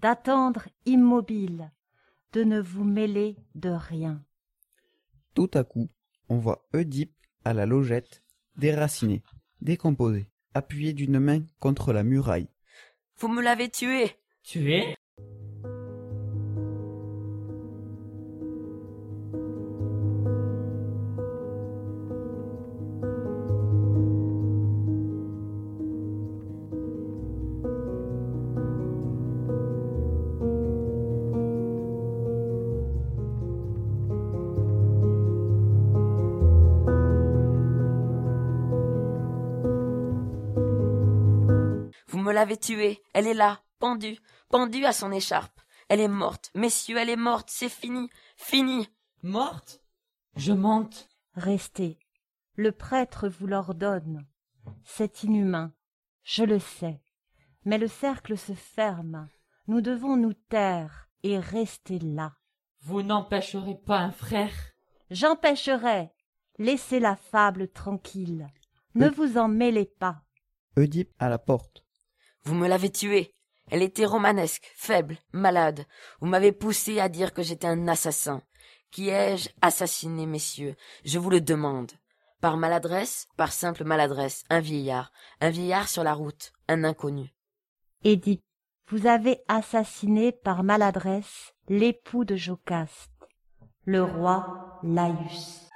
d'attendre 0.00 0.64
immobile, 0.86 1.70
de 2.32 2.42
ne 2.42 2.60
vous 2.60 2.82
mêler 2.82 3.36
de 3.54 3.70
rien. 3.70 4.24
Tout 5.34 5.52
à 5.54 5.62
coup, 5.62 5.88
on 6.28 6.38
voit 6.38 6.66
Oedipe 6.74 7.14
à 7.44 7.54
la 7.54 7.66
logette, 7.66 8.22
déraciné, 8.56 9.22
décomposé, 9.60 10.30
appuyé 10.54 10.92
d'une 10.92 11.18
main 11.18 11.42
contre 11.60 11.92
la 11.92 12.02
muraille. 12.02 12.48
Vous 13.18 13.28
me 13.28 13.42
l'avez 13.42 13.68
tué. 13.68 14.16
Tué? 14.42 14.96
Tuée. 42.58 43.02
Elle 43.14 43.26
est 43.26 43.34
là, 43.34 43.60
pendue, 43.78 44.18
pendue 44.48 44.84
à 44.84 44.92
son 44.92 45.12
écharpe. 45.12 45.60
Elle 45.88 46.00
est 46.00 46.08
morte. 46.08 46.50
Messieurs, 46.54 46.98
elle 46.98 47.10
est 47.10 47.16
morte. 47.16 47.48
C'est 47.50 47.68
fini. 47.68 48.10
Fini. 48.36 48.88
Morte? 49.22 49.80
Je 50.36 50.52
monte. 50.52 51.08
Restez. 51.34 51.98
Le 52.54 52.72
prêtre 52.72 53.28
vous 53.28 53.46
l'ordonne. 53.46 54.26
C'est 54.84 55.22
inhumain. 55.22 55.72
Je 56.24 56.44
le 56.44 56.58
sais. 56.58 57.00
Mais 57.64 57.78
le 57.78 57.88
cercle 57.88 58.36
se 58.36 58.52
ferme. 58.52 59.28
Nous 59.66 59.80
devons 59.80 60.16
nous 60.16 60.34
taire 60.34 61.08
et 61.22 61.38
rester 61.38 61.98
là. 61.98 62.36
Vous 62.80 63.02
n'empêcherez 63.02 63.76
pas 63.76 63.98
un 63.98 64.12
frère? 64.12 64.54
J'empêcherai. 65.10 66.10
Laissez 66.58 67.00
la 67.00 67.16
fable 67.16 67.68
tranquille. 67.68 68.46
Ne 68.94 69.08
vous 69.08 69.38
en 69.38 69.48
mêlez 69.48 69.86
pas. 69.86 70.22
Oedipe 70.76 71.14
à 71.18 71.28
la 71.28 71.38
porte. 71.38 71.84
Vous 72.48 72.54
me 72.54 72.66
l'avez 72.66 72.90
tuée. 72.90 73.34
Elle 73.70 73.82
était 73.82 74.06
romanesque, 74.06 74.72
faible, 74.74 75.18
malade. 75.32 75.84
Vous 76.18 76.26
m'avez 76.26 76.50
poussé 76.50 76.98
à 76.98 77.10
dire 77.10 77.34
que 77.34 77.42
j'étais 77.42 77.66
un 77.66 77.88
assassin. 77.88 78.40
Qui 78.90 79.10
ai-je 79.10 79.50
assassiné, 79.60 80.24
messieurs? 80.24 80.74
Je 81.04 81.18
vous 81.18 81.28
le 81.28 81.42
demande. 81.42 81.92
Par 82.40 82.56
maladresse, 82.56 83.26
par 83.36 83.52
simple 83.52 83.84
maladresse, 83.84 84.44
un 84.48 84.60
vieillard, 84.60 85.12
un 85.42 85.50
vieillard 85.50 85.90
sur 85.90 86.02
la 86.02 86.14
route, 86.14 86.54
un 86.68 86.84
inconnu. 86.84 87.34
Édith, 88.02 88.42
vous 88.88 89.06
avez 89.06 89.42
assassiné 89.48 90.32
par 90.32 90.62
maladresse 90.62 91.52
l'époux 91.68 92.24
de 92.24 92.34
Jocaste, 92.34 93.28
le 93.84 94.02
roi 94.02 94.80
Laïus. 94.82 95.68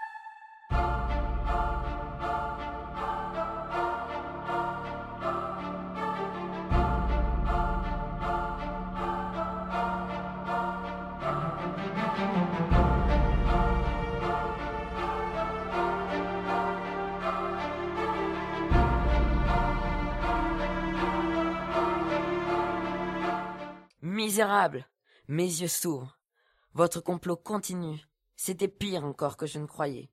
Misérable 24.24 24.86
Mes 25.26 25.42
yeux 25.42 25.66
s'ouvrent. 25.66 26.16
Votre 26.74 27.00
complot 27.00 27.34
continue. 27.34 28.00
C'était 28.36 28.68
pire 28.68 29.04
encore 29.04 29.36
que 29.36 29.46
je 29.46 29.58
ne 29.58 29.66
croyais. 29.66 30.12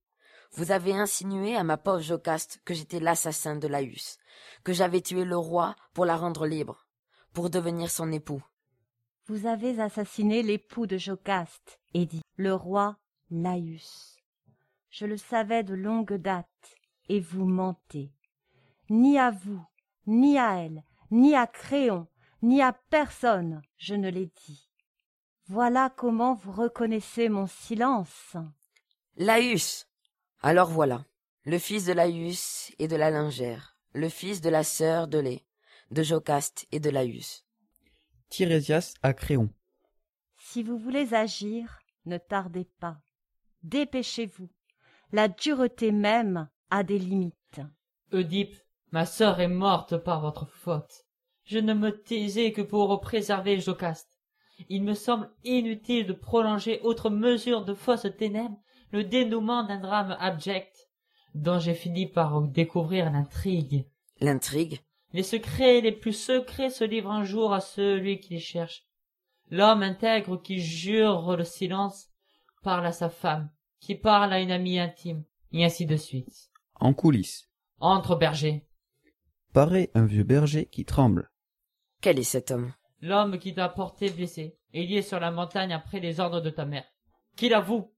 Vous 0.54 0.72
avez 0.72 0.94
insinué 0.94 1.56
à 1.56 1.64
ma 1.64 1.78
pauvre 1.78 2.00
Jocaste 2.00 2.60
que 2.66 2.74
j'étais 2.74 3.00
l'assassin 3.00 3.56
de 3.56 3.68
Laïus, 3.68 4.18
que 4.64 4.74
j'avais 4.74 5.02
tué 5.02 5.26
le 5.26 5.38
roi 5.38 5.76
pour 5.94 6.06
la 6.06 6.18
rendre 6.18 6.48
libre, 6.48 6.88
pour 7.34 7.52
devenir 7.52 7.92
son 7.92 8.12
époux. 8.12 8.42
Vous 9.28 9.46
avez 9.46 9.80
assassiné 9.80 10.42
l'époux 10.42 10.88
de 10.88 10.98
Jocaste, 10.98 11.80
Édith, 11.94 12.24
le 12.36 12.56
roi 12.56 12.98
Laïus. 13.30 14.18
Je 14.90 15.06
le 15.06 15.18
savais 15.18 15.62
de 15.64 15.76
longue 15.76 16.16
date, 16.16 16.48
et 17.10 17.20
vous 17.20 17.46
mentez. 17.46 18.12
Ni 18.90 19.20
à 19.20 19.30
vous, 19.30 19.64
ni 20.08 20.40
à 20.40 20.64
elle, 20.64 20.84
ni 21.12 21.36
à 21.36 21.46
Créon, 21.46 22.08
ni 22.42 22.62
à 22.62 22.74
personne 22.74 23.62
je 23.78 23.96
ne 23.96 24.10
l'ai 24.10 24.28
dit. 24.46 24.70
Voilà 25.48 25.90
comment 25.90 26.36
vous 26.36 26.52
reconnaissez 26.52 27.28
mon 27.30 27.48
silence. 27.48 28.36
Laïus 29.18 29.88
Alors 30.42 30.70
voilà, 30.70 31.06
le 31.44 31.58
fils 31.58 31.86
de 31.86 31.94
Laïus 31.94 32.72
et 32.78 32.88
de 32.88 32.96
la 32.96 33.10
lingère, 33.10 33.78
le 33.94 34.10
fils 34.10 34.42
de 34.42 34.50
la 34.50 34.64
sœur 34.64 35.08
de 35.08 35.18
lait, 35.18 35.46
de 35.92 36.04
Jocaste 36.04 36.68
et 36.72 36.80
de 36.80 36.90
Laïus. 36.90 37.46
Tirésias 38.30 38.94
à 39.02 39.14
Créon. 39.14 39.50
Si 40.38 40.62
vous 40.62 40.78
voulez 40.78 41.14
agir, 41.14 41.80
ne 42.06 42.18
tardez 42.18 42.66
pas. 42.80 43.02
Dépêchez-vous. 43.64 44.50
La 45.12 45.28
dureté 45.28 45.92
même 45.92 46.48
a 46.70 46.84
des 46.84 47.00
limites. 47.00 47.62
Oedipe, 48.14 48.56
ma 48.92 49.06
sœur 49.06 49.40
est 49.40 49.48
morte 49.48 49.98
par 49.98 50.22
votre 50.22 50.46
faute. 50.48 51.06
Je 51.50 51.58
ne 51.58 51.74
me 51.74 51.90
taisais 51.90 52.52
que 52.52 52.62
pour 52.62 53.02
préserver 53.02 53.60
Jocaste. 53.60 54.20
Il 54.70 54.84
me 54.84 54.94
semble 54.94 55.32
inutile 55.44 56.06
de 56.06 56.14
prolonger 56.14 56.80
outre 56.84 57.10
mesure 57.10 57.66
de 57.66 57.74
fausses 57.74 58.06
ténèbres 58.20 58.60
le 58.92 59.04
dénouement 59.04 59.64
d'un 59.64 59.80
drame 59.80 60.16
abject, 60.20 60.92
dont 61.34 61.58
j'ai 61.58 61.74
fini 61.74 62.06
par 62.06 62.40
découvrir 62.44 63.12
l'intrigue. 63.12 63.88
L'intrigue? 64.20 64.80
Les 65.12 65.24
secrets 65.24 65.82
les 65.82 65.92
plus 65.92 66.14
secrets 66.14 66.70
se 66.70 66.84
livrent 66.84 67.10
un 67.10 67.24
jour 67.24 67.52
à 67.52 67.62
celui 67.62 68.20
qui 68.20 68.36
les 68.36 68.40
cherche. 68.40 68.86
L'homme 69.50 69.82
intègre 69.82 70.40
qui 70.40 70.60
jure 70.60 71.36
le 71.36 71.46
silence 71.46 72.10
parle 72.62 72.86
à 72.86 72.92
sa 72.92 73.10
femme, 73.10 73.50
qui 73.80 73.96
parle 73.96 74.34
à 74.34 74.40
une 74.40 74.52
amie 74.52 74.78
intime, 74.78 75.24
et 75.52 75.66
ainsi 75.66 75.88
de 75.88 75.98
suite. 75.98 76.52
En 76.76 76.94
coulisses. 76.94 77.50
Entre 77.80 78.16
berger. 78.16 78.68
Paraît 79.52 79.90
un 79.96 80.06
vieux 80.06 80.24
berger 80.24 80.68
qui 80.68 80.86
tremble. 80.86 81.32
Quel 82.02 82.20
est 82.20 82.24
cet 82.24 82.52
homme? 82.52 82.74
L'homme 83.02 83.40
qui 83.40 83.54
t'a 83.54 83.70
porté 83.70 84.10
blessé 84.10 84.58
et 84.74 84.86
lié 84.86 85.02
sur 85.02 85.20
la 85.20 85.32
montagne 85.32 85.74
après 85.74 86.00
les 86.00 86.20
ordres 86.20 86.42
de 86.42 86.50
ta 86.50 86.66
mère. 86.66 86.86
Qui 87.36 87.50
l'avoue 87.50 87.92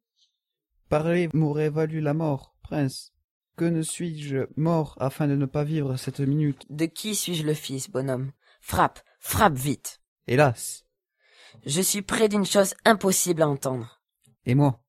Parler 0.90 1.30
m'aurait 1.34 1.70
valu 1.70 2.02
la 2.02 2.14
mort, 2.14 2.56
prince. 2.64 3.14
Que 3.58 3.66
ne 3.66 3.82
suis-je 3.82 4.48
mort 4.56 4.96
afin 5.00 5.28
de 5.28 5.36
ne 5.36 5.46
pas 5.46 5.64
vivre 5.64 5.98
cette 5.98 6.20
minute? 6.20 6.66
De 6.70 6.86
qui 6.86 7.16
suis-je 7.16 7.46
le 7.46 7.54
fils, 7.54 7.90
bonhomme? 7.90 8.32
Frappe, 8.60 9.00
frappe 9.20 9.56
vite. 9.56 10.02
Hélas 10.28 10.86
Je 11.66 11.82
suis 11.82 12.02
près 12.02 12.30
d'une 12.30 12.46
chose 12.46 12.74
impossible 12.86 13.42
à 13.42 13.48
entendre. 13.50 14.02
Et 14.46 14.56
moi 14.56 14.82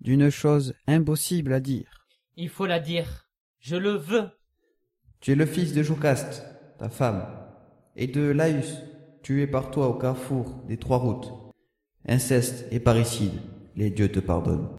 D'une 0.00 0.30
chose 0.30 0.74
impossible 0.86 1.52
à 1.52 1.60
dire. 1.60 2.06
Il 2.36 2.48
faut 2.48 2.66
la 2.66 2.80
dire. 2.80 3.28
Je 3.60 3.76
le 3.76 3.92
veux. 3.92 4.28
Tu 5.20 5.32
es 5.32 5.36
le 5.36 5.46
fils 5.46 5.72
de 5.72 5.82
Jocaste, 5.82 6.44
ta 6.78 6.88
femme, 6.88 7.41
et 7.96 8.06
de 8.06 8.22
Laïus, 8.22 8.78
tué 9.22 9.46
par 9.46 9.70
toi 9.70 9.88
au 9.88 9.94
carrefour 9.94 10.62
des 10.66 10.76
trois 10.76 10.98
routes. 10.98 11.32
Inceste 12.06 12.66
et 12.72 12.80
parricide, 12.80 13.34
les 13.76 13.90
dieux 13.90 14.10
te 14.10 14.20
pardonnent. 14.20 14.76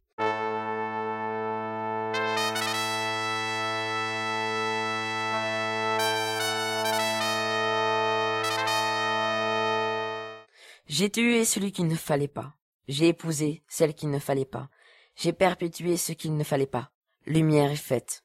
J'ai 10.87 11.09
tué 11.09 11.43
celui 11.43 11.71
qu'il 11.71 11.87
ne 11.87 11.95
fallait 11.95 12.27
pas. 12.27 12.55
J'ai 12.87 13.07
épousé 13.07 13.63
celle 13.67 13.95
qu'il 13.95 14.11
ne 14.11 14.19
fallait 14.19 14.45
pas. 14.45 14.69
J'ai 15.15 15.33
perpétué 15.33 15.97
ce 15.97 16.11
qu'il 16.11 16.37
ne 16.37 16.43
fallait 16.43 16.67
pas. 16.67 16.91
Lumière 17.25 17.71
est 17.71 17.75
faite. 17.75 18.23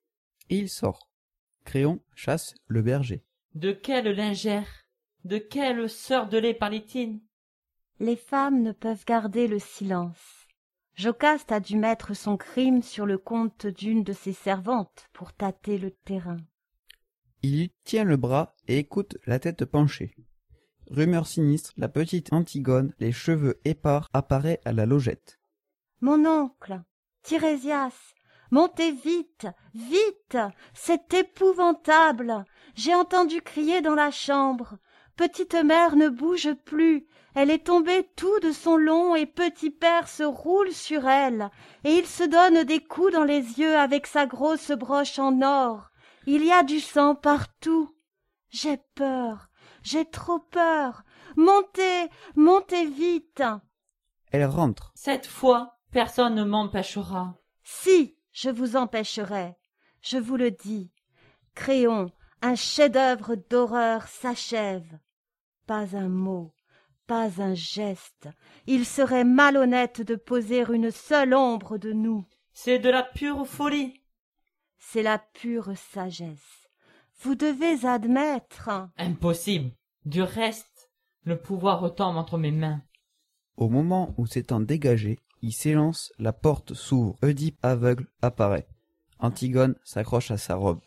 Et 0.50 0.56
il 0.56 0.68
sort. 0.68 1.08
Créon 1.64 2.00
chasse 2.14 2.54
le 2.66 2.82
berger. 2.82 3.22
De 3.58 3.72
quelle 3.72 4.10
lingère? 4.10 4.68
De 5.24 5.38
quelle 5.38 5.90
sœur 5.90 6.28
de 6.28 6.38
lait 6.38 6.54
parlait-il? 6.54 7.18
Les 7.98 8.14
femmes 8.14 8.62
ne 8.62 8.70
peuvent 8.70 9.04
garder 9.04 9.48
le 9.48 9.58
silence. 9.58 10.46
Jocaste 10.94 11.50
a 11.50 11.58
dû 11.58 11.76
mettre 11.76 12.14
son 12.14 12.36
crime 12.36 12.84
sur 12.84 13.04
le 13.04 13.18
compte 13.18 13.66
d'une 13.66 14.04
de 14.04 14.12
ses 14.12 14.32
servantes 14.32 15.08
pour 15.12 15.32
tâter 15.32 15.76
le 15.76 15.90
terrain. 15.90 16.36
Il 17.42 17.58
lui 17.58 17.72
tient 17.82 18.04
le 18.04 18.16
bras 18.16 18.54
et 18.68 18.78
écoute 18.78 19.16
la 19.26 19.40
tête 19.40 19.64
penchée. 19.64 20.14
Rumeur 20.86 21.26
sinistre, 21.26 21.72
la 21.76 21.88
petite 21.88 22.32
Antigone, 22.32 22.94
les 23.00 23.10
cheveux 23.10 23.60
épars, 23.64 24.08
apparaît 24.12 24.60
à 24.66 24.72
la 24.72 24.86
logette. 24.86 25.40
Mon 26.00 26.24
oncle, 26.26 26.80
Tirésias, 27.24 28.14
montez 28.52 28.92
vite, 28.92 29.48
vite, 29.74 30.38
c'est 30.74 31.12
épouvantable. 31.12 32.44
J'ai 32.78 32.94
entendu 32.94 33.42
crier 33.42 33.80
dans 33.80 33.96
la 33.96 34.12
chambre. 34.12 34.78
Petite 35.16 35.54
mère 35.54 35.96
ne 35.96 36.08
bouge 36.08 36.54
plus. 36.64 37.08
Elle 37.34 37.50
est 37.50 37.66
tombée 37.66 38.08
tout 38.14 38.38
de 38.38 38.52
son 38.52 38.76
long 38.76 39.16
et 39.16 39.26
petit 39.26 39.70
père 39.72 40.06
se 40.06 40.22
roule 40.22 40.70
sur 40.70 41.08
elle, 41.08 41.50
et 41.82 41.90
il 41.94 42.06
se 42.06 42.22
donne 42.22 42.62
des 42.62 42.78
coups 42.78 43.14
dans 43.14 43.24
les 43.24 43.58
yeux 43.58 43.76
avec 43.76 44.06
sa 44.06 44.26
grosse 44.26 44.70
broche 44.70 45.18
en 45.18 45.42
or. 45.42 45.90
Il 46.26 46.44
y 46.44 46.52
a 46.52 46.62
du 46.62 46.78
sang 46.78 47.16
partout. 47.16 47.92
J'ai 48.48 48.76
peur, 48.94 49.48
j'ai 49.82 50.08
trop 50.08 50.38
peur. 50.38 51.02
Montez, 51.34 52.08
montez 52.36 52.86
vite. 52.86 53.42
Elle 54.30 54.46
rentre. 54.46 54.92
Cette 54.94 55.26
fois, 55.26 55.80
personne 55.90 56.36
ne 56.36 56.44
m'empêchera. 56.44 57.34
Si, 57.64 58.16
je 58.30 58.50
vous 58.50 58.76
empêcherai. 58.76 59.56
Je 60.00 60.18
vous 60.18 60.36
le 60.36 60.52
dis. 60.52 60.92
Créon, 61.56 62.12
un 62.42 62.54
chef-d'œuvre 62.54 63.36
d'horreur 63.36 64.06
s'achève. 64.08 64.98
Pas 65.66 65.96
un 65.96 66.08
mot, 66.08 66.52
pas 67.06 67.40
un 67.40 67.54
geste. 67.54 68.28
Il 68.66 68.84
serait 68.84 69.24
malhonnête 69.24 70.00
de 70.00 70.14
poser 70.14 70.64
une 70.72 70.90
seule 70.90 71.34
ombre 71.34 71.78
de 71.78 71.92
nous. 71.92 72.24
C'est 72.52 72.78
de 72.78 72.90
la 72.90 73.02
pure 73.02 73.46
folie. 73.46 74.02
C'est 74.78 75.02
la 75.02 75.18
pure 75.18 75.76
sagesse. 75.76 76.68
Vous 77.20 77.34
devez 77.34 77.86
admettre. 77.86 78.70
Impossible. 78.96 79.72
Du 80.04 80.22
reste, 80.22 80.90
le 81.24 81.38
pouvoir 81.38 81.80
retombe 81.80 82.16
entre 82.16 82.38
mes 82.38 82.52
mains. 82.52 82.82
Au 83.56 83.68
moment 83.68 84.14
où 84.16 84.26
s'étant 84.26 84.60
dégagé, 84.60 85.18
il 85.42 85.52
s'élance, 85.52 86.12
la 86.18 86.32
porte 86.32 86.74
s'ouvre. 86.74 87.16
Oedipe 87.22 87.58
aveugle 87.62 88.06
apparaît. 88.22 88.68
Antigone 89.18 89.74
s'accroche 89.84 90.30
à 90.30 90.38
sa 90.38 90.54
robe. 90.54 90.80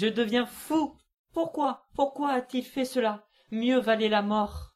Je 0.00 0.06
deviens 0.06 0.46
fou. 0.46 0.96
Pourquoi 1.34 1.86
Pourquoi 1.94 2.30
a-t-il 2.30 2.64
fait 2.64 2.86
cela? 2.86 3.26
Mieux 3.50 3.78
valait 3.78 4.08
la 4.08 4.22
mort. 4.22 4.74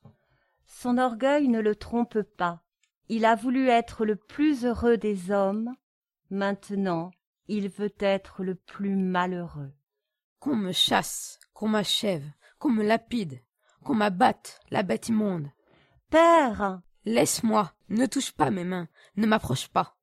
Son 0.66 0.98
orgueil 0.98 1.48
ne 1.48 1.60
le 1.60 1.74
trompe 1.74 2.20
pas. 2.20 2.62
Il 3.08 3.24
a 3.24 3.34
voulu 3.34 3.68
être 3.68 4.04
le 4.04 4.16
plus 4.16 4.66
heureux 4.66 4.98
des 4.98 5.30
hommes. 5.30 5.74
Maintenant, 6.28 7.10
il 7.48 7.70
veut 7.70 7.94
être 8.00 8.44
le 8.44 8.54
plus 8.54 8.96
malheureux. 8.96 9.72
Qu'on 10.40 10.56
me 10.56 10.72
chasse, 10.72 11.40
qu'on 11.54 11.68
m'achève, 11.68 12.28
qu'on 12.58 12.68
me 12.68 12.84
lapide, 12.84 13.40
qu'on 13.82 13.94
m'abatte, 13.94 14.60
la 14.70 14.82
bête 14.82 15.08
immonde. 15.08 15.48
Père, 16.10 16.82
Laisse-moi, 17.06 17.72
ne 17.88 18.04
touche 18.04 18.32
pas 18.32 18.50
mes 18.50 18.64
mains, 18.64 18.88
ne 19.16 19.26
m'approche 19.26 19.68
pas. 19.68 19.96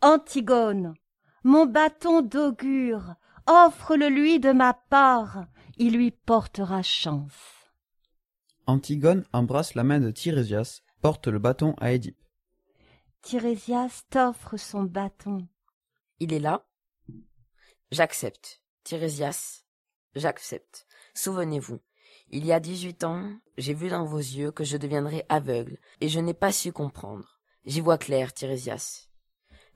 Antigone, 0.00 0.94
mon 1.42 1.66
bâton 1.66 2.22
d'augure, 2.22 3.16
offre-le 3.46 4.08
lui 4.08 4.40
de 4.40 4.52
ma 4.52 4.74
part, 4.74 5.46
il 5.76 5.96
lui 5.96 6.10
portera 6.10 6.82
chance. 6.82 7.32
Antigone 8.66 9.24
embrasse 9.32 9.74
la 9.74 9.84
main 9.84 10.00
de 10.00 10.10
Tirésias, 10.10 10.82
porte 11.02 11.28
le 11.28 11.38
bâton 11.38 11.74
à 11.78 11.92
Édipe. 11.92 12.22
Tirésias 13.22 14.02
t'offre 14.10 14.56
son 14.56 14.84
bâton. 14.84 15.48
Il 16.20 16.32
est 16.32 16.38
là. 16.38 16.66
J'accepte. 17.90 18.62
Tirésias, 18.84 19.64
j'accepte. 20.14 20.86
Souvenez-vous, 21.14 21.80
il 22.30 22.44
y 22.44 22.52
a 22.52 22.60
dix-huit 22.60 23.04
ans, 23.04 23.30
j'ai 23.56 23.74
vu 23.74 23.88
dans 23.88 24.04
vos 24.04 24.18
yeux 24.18 24.50
que 24.50 24.64
je 24.64 24.76
deviendrais 24.76 25.24
aveugle, 25.28 25.78
et 26.00 26.08
je 26.08 26.20
n'ai 26.20 26.34
pas 26.34 26.52
su 26.52 26.72
comprendre. 26.72 27.40
J'y 27.64 27.80
vois 27.80 27.98
clair, 27.98 28.32
Tirésias. 28.34 29.08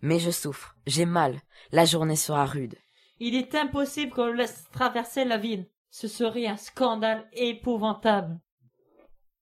Mais 0.03 0.19
je 0.19 0.31
souffre, 0.31 0.77
j'ai 0.87 1.07
mal, 1.07 1.41
la 1.73 1.85
journée 1.85 2.17
sera 2.17 2.45
rude. 2.45 2.77
Il 3.21 3.35
est 3.35 3.55
impossible 3.55 4.13
qu'on 4.13 4.27
le 4.27 4.35
laisse 4.35 4.69
traverser 4.71 5.25
la 5.25 5.39
ville. 5.39 5.67
Ce 5.91 6.07
serait 6.07 6.47
un 6.47 6.57
scandale 6.57 7.29
épouvantable. 7.33 8.39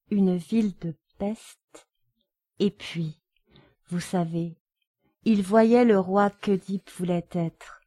Une 0.09 0.37
ville 0.37 0.73
de 0.79 0.95
peste. 1.19 1.87
Et 2.59 2.71
puis, 2.71 3.19
vous 3.89 3.99
savez, 3.99 4.57
ils 5.25 5.43
voyaient 5.43 5.85
le 5.85 5.99
roi 5.99 6.29
qu'Oedipe 6.29 6.89
voulait 6.91 7.27
être. 7.31 7.81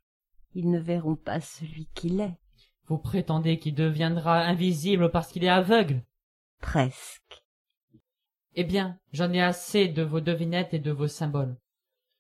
Ils 0.55 0.71
ne 0.71 0.79
verront 0.79 1.17
pas 1.17 1.41
celui 1.41 1.87
qu'il 1.95 2.21
est. 2.21 2.39
Vous 2.87 2.99
prétendez 2.99 3.59
qu'il 3.59 3.75
deviendra 3.75 4.41
invisible 4.41 5.11
parce 5.11 5.33
qu'il 5.33 5.45
est 5.45 5.49
aveugle? 5.49 6.05
Presque. 6.61 7.45
Eh 8.55 8.65
bien, 8.65 8.99
j'en 9.13 9.33
ai 9.33 9.41
assez 9.41 9.89
de 9.89 10.03
vos 10.03 10.21
devinettes 10.21 10.75
et 10.75 10.79
de 10.79 10.91
vos 10.91 11.09
symboles. 11.09 11.57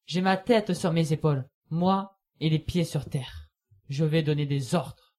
J'ai 0.07 0.23
ma 0.23 0.37
tête 0.37 0.75
sur 0.75 0.93
mes 0.93 1.13
épaules, 1.13 1.49
moi 1.71 2.19
et 2.41 2.49
les 2.49 2.59
pieds 2.59 2.85
sur 2.85 3.05
terre. 3.05 3.50
Je 3.91 4.05
vais 4.05 4.23
donner 4.23 4.47
des 4.47 4.75
ordres. 4.77 5.15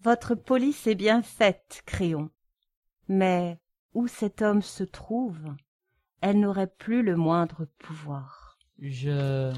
Votre 0.00 0.34
police 0.34 0.86
est 0.86 0.94
bien 0.94 1.22
faite, 1.22 1.82
Créon. 1.84 2.30
Mais 3.08 3.60
où 3.92 4.08
cet 4.08 4.40
homme 4.40 4.62
se 4.62 4.84
trouve, 4.84 5.54
elle 6.22 6.40
n'aurait 6.40 6.66
plus 6.66 7.02
le 7.02 7.14
moindre 7.14 7.66
pouvoir. 7.78 8.58
Je... 8.78 9.54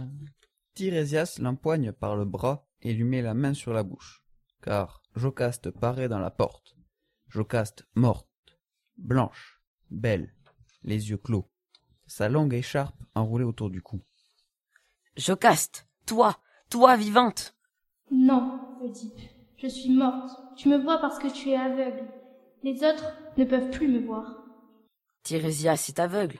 Tirésias 0.75 1.39
l'empoigne 1.41 1.93
par 1.93 2.17
le 2.17 2.25
bras 2.25 2.69
et 2.83 2.93
lui 2.93 3.05
met 3.05 3.23
la 3.23 3.33
main 3.33 3.55
sur 3.55 3.73
la 3.73 3.85
bouche, 3.85 4.25
car 4.61 5.03
Jocaste 5.15 5.71
paraît 5.71 6.09
dans 6.09 6.19
la 6.19 6.31
porte. 6.31 6.77
Jocaste 7.29 7.87
morte, 7.95 8.29
blanche, 8.99 9.63
belle, 9.91 10.35
les 10.83 11.11
yeux 11.11 11.17
clos, 11.17 11.49
sa 12.07 12.29
longue 12.29 12.55
écharpe 12.55 13.01
enroulée 13.15 13.45
autour 13.45 13.71
du 13.71 13.81
cou. 13.81 14.03
Jocaste, 15.17 15.89
toi, 16.05 16.39
toi 16.69 16.97
vivante. 16.97 17.56
Non, 18.11 18.61
Oedipe, 18.83 19.21
je 19.57 19.67
suis 19.67 19.91
morte. 19.91 20.31
Tu 20.57 20.69
me 20.69 20.79
vois 20.79 20.99
parce 20.99 21.19
que 21.19 21.29
tu 21.29 21.51
es 21.51 21.57
aveugle. 21.57 22.05
Les 22.63 22.83
autres 22.85 23.13
ne 23.37 23.45
peuvent 23.45 23.71
plus 23.71 23.89
me 23.89 24.01
voir. 24.01 24.45
Tirésias 25.23 25.87
est 25.89 25.99
aveugle. 25.99 26.39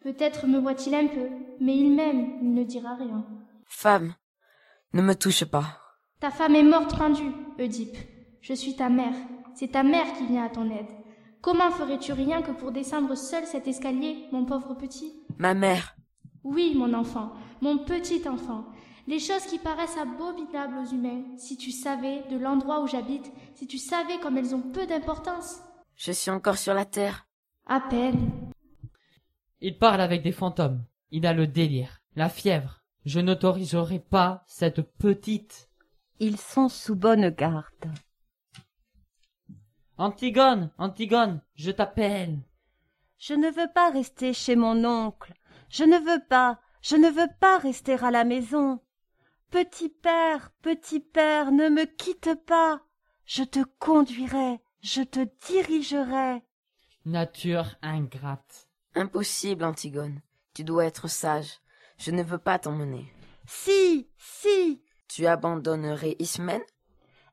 Peut-être 0.00 0.46
me 0.46 0.58
voit-il 0.58 0.94
un 0.94 1.06
peu, 1.06 1.28
mais 1.60 1.76
il 1.76 1.94
m'aime, 1.94 2.38
il 2.42 2.54
ne 2.54 2.64
dira 2.64 2.94
rien. 2.94 3.24
Femme, 3.66 4.14
ne 4.94 5.02
me 5.02 5.14
touche 5.14 5.44
pas. 5.44 5.78
Ta 6.20 6.30
femme 6.30 6.56
est 6.56 6.62
morte 6.62 6.92
rendue, 6.92 7.32
Oedipe. 7.58 7.96
Je 8.40 8.54
suis 8.54 8.74
ta 8.74 8.88
mère. 8.88 9.14
C'est 9.54 9.72
ta 9.72 9.82
mère 9.82 10.12
qui 10.14 10.26
vient 10.26 10.44
à 10.44 10.48
ton 10.48 10.68
aide. 10.70 10.88
Comment 11.40 11.70
ferais-tu 11.70 12.12
rien 12.12 12.42
que 12.42 12.52
pour 12.52 12.72
descendre 12.72 13.14
seul 13.16 13.44
cet 13.46 13.68
escalier, 13.68 14.26
mon 14.32 14.44
pauvre 14.44 14.74
petit? 14.74 15.12
Ma 15.38 15.54
mère, 15.54 15.94
Oui, 16.44 16.74
mon 16.76 16.94
enfant, 16.94 17.32
mon 17.60 17.78
petit 17.78 18.26
enfant. 18.28 18.64
Les 19.08 19.18
choses 19.18 19.46
qui 19.46 19.58
paraissent 19.58 19.98
abominables 19.98 20.78
aux 20.78 20.92
humains, 20.92 21.24
si 21.36 21.56
tu 21.56 21.72
savais 21.72 22.22
de 22.30 22.38
l'endroit 22.38 22.82
où 22.82 22.86
j'habite, 22.86 23.32
si 23.54 23.66
tu 23.66 23.78
savais 23.78 24.18
comme 24.20 24.38
elles 24.38 24.54
ont 24.54 24.62
peu 24.62 24.86
d'importance. 24.86 25.60
je 25.96 26.12
suis 26.12 26.30
encore 26.30 26.56
sur 26.58 26.72
la 26.74 26.84
terre. 26.84 27.26
À 27.66 27.80
peine. 27.80 28.30
Il 29.60 29.78
parle 29.78 30.00
avec 30.00 30.22
des 30.22 30.32
fantômes. 30.32 30.84
Il 31.10 31.26
a 31.26 31.32
le 31.32 31.46
délire, 31.46 32.00
la 32.16 32.28
fièvre. 32.28 32.82
Je 33.04 33.20
n'autoriserai 33.20 33.98
pas 33.98 34.44
cette 34.46 34.82
petite. 34.82 35.68
Ils 36.20 36.38
sont 36.38 36.68
sous 36.68 36.94
bonne 36.94 37.30
garde. 37.30 37.92
Antigone, 39.98 40.70
Antigone, 40.78 41.40
je 41.54 41.70
t'appelle. 41.70 42.38
Je 43.18 43.34
ne 43.34 43.50
veux 43.50 43.72
pas 43.72 43.90
rester 43.90 44.32
chez 44.32 44.56
mon 44.56 44.84
oncle. 44.84 45.32
Je 45.68 45.84
ne 45.84 45.98
veux 45.98 46.22
pas, 46.28 46.60
je 46.82 46.96
ne 46.96 47.08
veux 47.08 47.30
pas 47.40 47.58
rester 47.58 47.94
à 47.94 48.10
la 48.10 48.24
maison. 48.24 48.80
Petit 49.52 49.90
père, 49.90 50.50
petit 50.62 50.98
père, 50.98 51.52
ne 51.52 51.68
me 51.68 51.84
quitte 51.84 52.34
pas. 52.46 52.80
Je 53.26 53.42
te 53.42 53.60
conduirai, 53.78 54.60
je 54.80 55.02
te 55.02 55.28
dirigerai. 55.46 56.42
Nature 57.04 57.76
ingrate. 57.82 58.70
Impossible, 58.94 59.62
Antigone. 59.64 60.22
Tu 60.54 60.64
dois 60.64 60.86
être 60.86 61.06
sage. 61.06 61.60
Je 61.98 62.12
ne 62.12 62.22
veux 62.22 62.38
pas 62.38 62.58
t'emmener. 62.58 63.12
Si, 63.46 64.08
si. 64.16 64.82
Tu 65.06 65.26
abandonnerais 65.26 66.16
Ismène? 66.18 66.64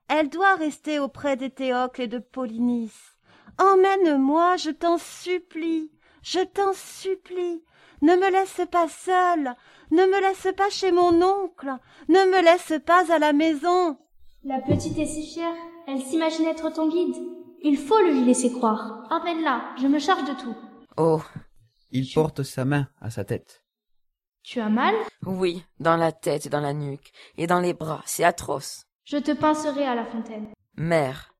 Elle 0.08 0.28
doit 0.28 0.56
rester 0.56 0.98
auprès 0.98 1.36
d'Éthéocle 1.36 2.02
et 2.02 2.08
de 2.08 2.18
Polynice. 2.18 3.16
Emmène-moi, 3.56 4.58
je 4.58 4.70
t'en 4.70 4.98
supplie, 4.98 5.90
je 6.22 6.40
t'en 6.40 6.74
supplie. 6.74 7.64
Ne 8.02 8.14
me 8.16 8.30
laisse 8.30 8.60
pas 8.70 8.88
seule, 8.88 9.54
ne 9.90 10.02
me 10.06 10.20
laisse 10.20 10.48
pas 10.56 10.70
chez 10.70 10.90
mon 10.92 11.20
oncle, 11.22 11.70
ne 12.08 12.18
me 12.30 12.42
laisse 12.42 12.72
pas 12.84 13.12
à 13.12 13.18
la 13.18 13.32
maison. 13.32 13.98
La 14.44 14.60
petite 14.60 14.98
est 14.98 15.06
si 15.06 15.26
fière, 15.26 15.54
elle 15.86 16.00
s'imagine 16.00 16.46
être 16.46 16.70
ton 16.72 16.88
guide. 16.88 17.14
Il 17.62 17.76
faut 17.76 18.00
lui 18.02 18.24
laisser 18.24 18.50
croire. 18.52 19.06
Emmène-la, 19.10 19.62
je 19.80 19.86
me 19.86 19.98
charge 19.98 20.24
de 20.24 20.32
tout. 20.40 20.56
Oh, 20.96 21.20
Il 21.90 22.10
porte 22.12 22.42
sa 22.42 22.64
main 22.64 22.88
à 23.02 23.10
sa 23.10 23.24
tête. 23.24 23.64
Tu 24.42 24.60
as 24.60 24.70
mal? 24.70 24.94
Oui, 25.26 25.62
dans 25.78 25.96
la 25.96 26.12
tête 26.12 26.46
et 26.46 26.48
dans 26.48 26.60
la 26.60 26.72
nuque, 26.72 27.12
et 27.36 27.46
dans 27.46 27.60
les 27.60 27.74
bras, 27.74 28.00
c'est 28.06 28.24
atroce. 28.24 28.86
Je 29.04 29.18
te 29.18 29.32
pincerai 29.32 29.84
à 29.84 29.94
la 29.94 30.06
fontaine. 30.06 30.48
Mère, 30.76 31.34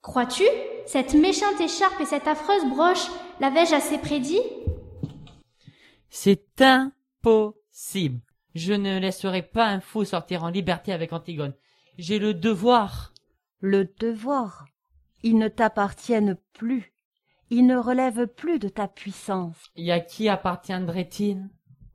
Crois-tu? 0.00 0.44
Cette 0.86 1.14
méchante 1.14 1.60
écharpe 1.60 2.00
et 2.00 2.06
cette 2.06 2.28
affreuse 2.28 2.64
broche 2.66 3.08
l'avais-je 3.40 3.74
assez 3.74 3.98
prédit? 3.98 4.40
C'est 6.10 6.60
impossible. 6.60 8.20
Je 8.54 8.72
ne 8.72 8.98
laisserai 8.98 9.42
pas 9.42 9.66
un 9.66 9.80
fou 9.80 10.04
sortir 10.04 10.44
en 10.44 10.48
liberté 10.48 10.92
avec 10.92 11.12
Antigone. 11.12 11.54
J'ai 11.98 12.18
le 12.18 12.34
devoir. 12.34 13.12
Le 13.60 13.84
devoir. 13.98 14.66
Ils 15.22 15.38
ne 15.38 15.48
t'appartiennent 15.48 16.36
plus. 16.52 16.92
Ils 17.50 17.66
ne 17.66 17.76
relèvent 17.76 18.26
plus 18.26 18.58
de 18.58 18.68
ta 18.68 18.88
puissance. 18.88 19.70
Et 19.76 19.90
à 19.92 20.00
qui 20.00 20.28
appartiendrait-il? 20.28 21.48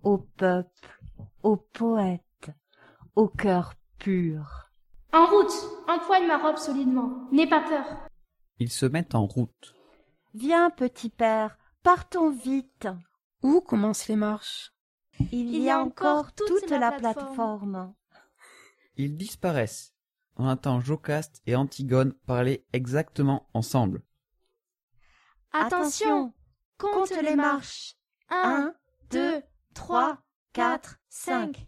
Au 0.03 0.17
peuple, 0.17 0.99
aux 1.43 1.57
poètes, 1.57 2.51
au 3.15 3.27
cœur 3.27 3.73
pur. 3.99 4.69
En 5.13 5.25
route 5.27 5.53
Empoigne 5.87 6.27
ma 6.27 6.37
robe 6.37 6.57
solidement. 6.57 7.27
N'aie 7.31 7.47
pas 7.47 7.61
peur. 7.61 7.85
Ils 8.59 8.71
se 8.71 8.85
mettent 8.85 9.15
en 9.15 9.25
route. 9.25 9.75
Viens, 10.33 10.69
petit 10.71 11.09
père, 11.09 11.57
partons 11.83 12.31
vite. 12.31 12.87
Où 13.43 13.59
commencent 13.59 14.07
les 14.07 14.15
marches? 14.15 14.73
Il, 15.31 15.55
y 15.55 15.69
a 15.69 15.79
encore 15.79 16.33
toute, 16.33 16.69
la 16.69 16.93
plateforme. 16.93 17.93
Ils 18.95 19.15
disparaissent. 19.15 19.93
On 20.37 20.47
entend 20.47 20.79
Jocaste 20.79 21.41
et 21.45 21.55
Antigone 21.55 22.13
parler 22.25 22.65
exactement 22.73 23.47
ensemble. 23.53 24.01
Attention 25.51 26.33
Compte 26.77 27.11
les 27.21 27.35
marches. 27.35 27.95
Un, 28.29 28.73
deux, 29.11 29.43
trois, 29.75 30.17
quatre, 30.53 30.99
cinq. 31.09 31.65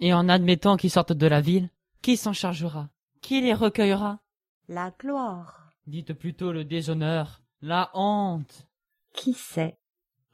Et 0.00 0.12
en 0.12 0.28
admettant 0.28 0.76
qu'ils 0.76 0.90
sortent 0.90 1.12
de 1.12 1.26
la 1.26 1.40
ville, 1.40 1.70
qui 2.02 2.16
s'en 2.16 2.32
chargera? 2.32 2.88
Qui 3.20 3.40
les 3.40 3.54
recueillera? 3.54 4.20
La 4.68 4.90
gloire. 4.98 5.70
Dites 5.86 6.12
plutôt 6.14 6.52
le 6.52 6.64
déshonneur, 6.64 7.42
la 7.60 7.90
honte. 7.94 8.66
Qui 9.14 9.34
sait? 9.34 9.78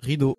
Rideau. 0.00 0.38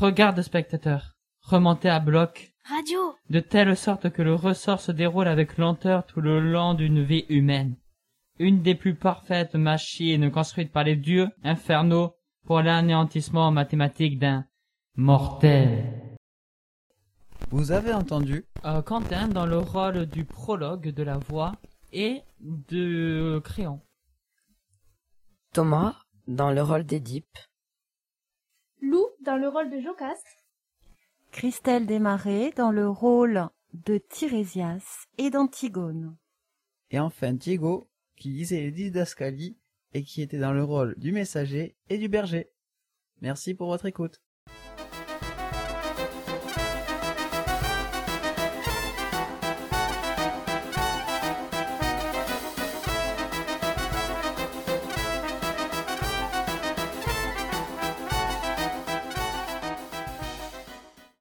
Regarde, 0.00 0.40
spectateur, 0.42 1.16
remontez 1.42 1.88
à 1.88 1.98
bloc, 1.98 2.52
Radio 2.68 3.16
de 3.30 3.40
telle 3.40 3.76
sorte 3.76 4.10
que 4.10 4.22
le 4.22 4.34
ressort 4.34 4.80
se 4.80 4.92
déroule 4.92 5.26
avec 5.26 5.58
lenteur 5.58 6.06
tout 6.06 6.20
le 6.20 6.38
long 6.40 6.74
d'une 6.74 7.02
vie 7.02 7.24
humaine. 7.28 7.74
Une 8.38 8.62
des 8.62 8.76
plus 8.76 8.94
parfaites 8.94 9.56
machines 9.56 10.30
construites 10.30 10.70
par 10.70 10.84
les 10.84 10.94
dieux 10.94 11.28
infernaux 11.42 12.14
pour 12.46 12.60
l'anéantissement 12.60 13.50
mathématique 13.50 14.20
d'un 14.20 14.44
mortel. 14.94 15.84
Vous 17.50 17.72
avez 17.72 17.92
entendu 17.92 18.44
Euh, 18.64 18.82
Quentin 18.82 19.26
dans 19.26 19.46
le 19.46 19.58
rôle 19.58 20.06
du 20.06 20.24
prologue 20.24 20.90
de 20.90 21.02
la 21.02 21.18
voix 21.18 21.52
et 21.92 22.22
de 22.40 23.40
Créon. 23.42 23.80
Thomas, 25.54 25.96
dans 26.28 26.52
le 26.52 26.62
rôle 26.62 26.84
d'Édipe, 26.84 27.36
Lou 28.80 29.06
dans 29.20 29.36
le 29.36 29.48
rôle 29.48 29.70
de 29.70 29.80
Jocaste. 29.80 30.44
Christelle 31.32 31.86
Desmarais 31.86 32.52
dans 32.56 32.70
le 32.70 32.88
rôle 32.88 33.48
de 33.72 33.98
Tirésias 33.98 35.06
et 35.18 35.30
d'Antigone. 35.30 36.16
Et 36.90 36.98
enfin 36.98 37.32
Diego, 37.32 37.88
qui 38.16 38.30
lisait 38.30 38.60
les 38.60 38.70
didascalies 38.70 39.58
et 39.94 40.02
qui 40.02 40.22
était 40.22 40.38
dans 40.38 40.52
le 40.52 40.64
rôle 40.64 40.94
du 40.96 41.12
messager 41.12 41.76
et 41.90 41.98
du 41.98 42.08
berger. 42.08 42.50
Merci 43.20 43.54
pour 43.54 43.68
votre 43.68 43.86
écoute. 43.86 44.22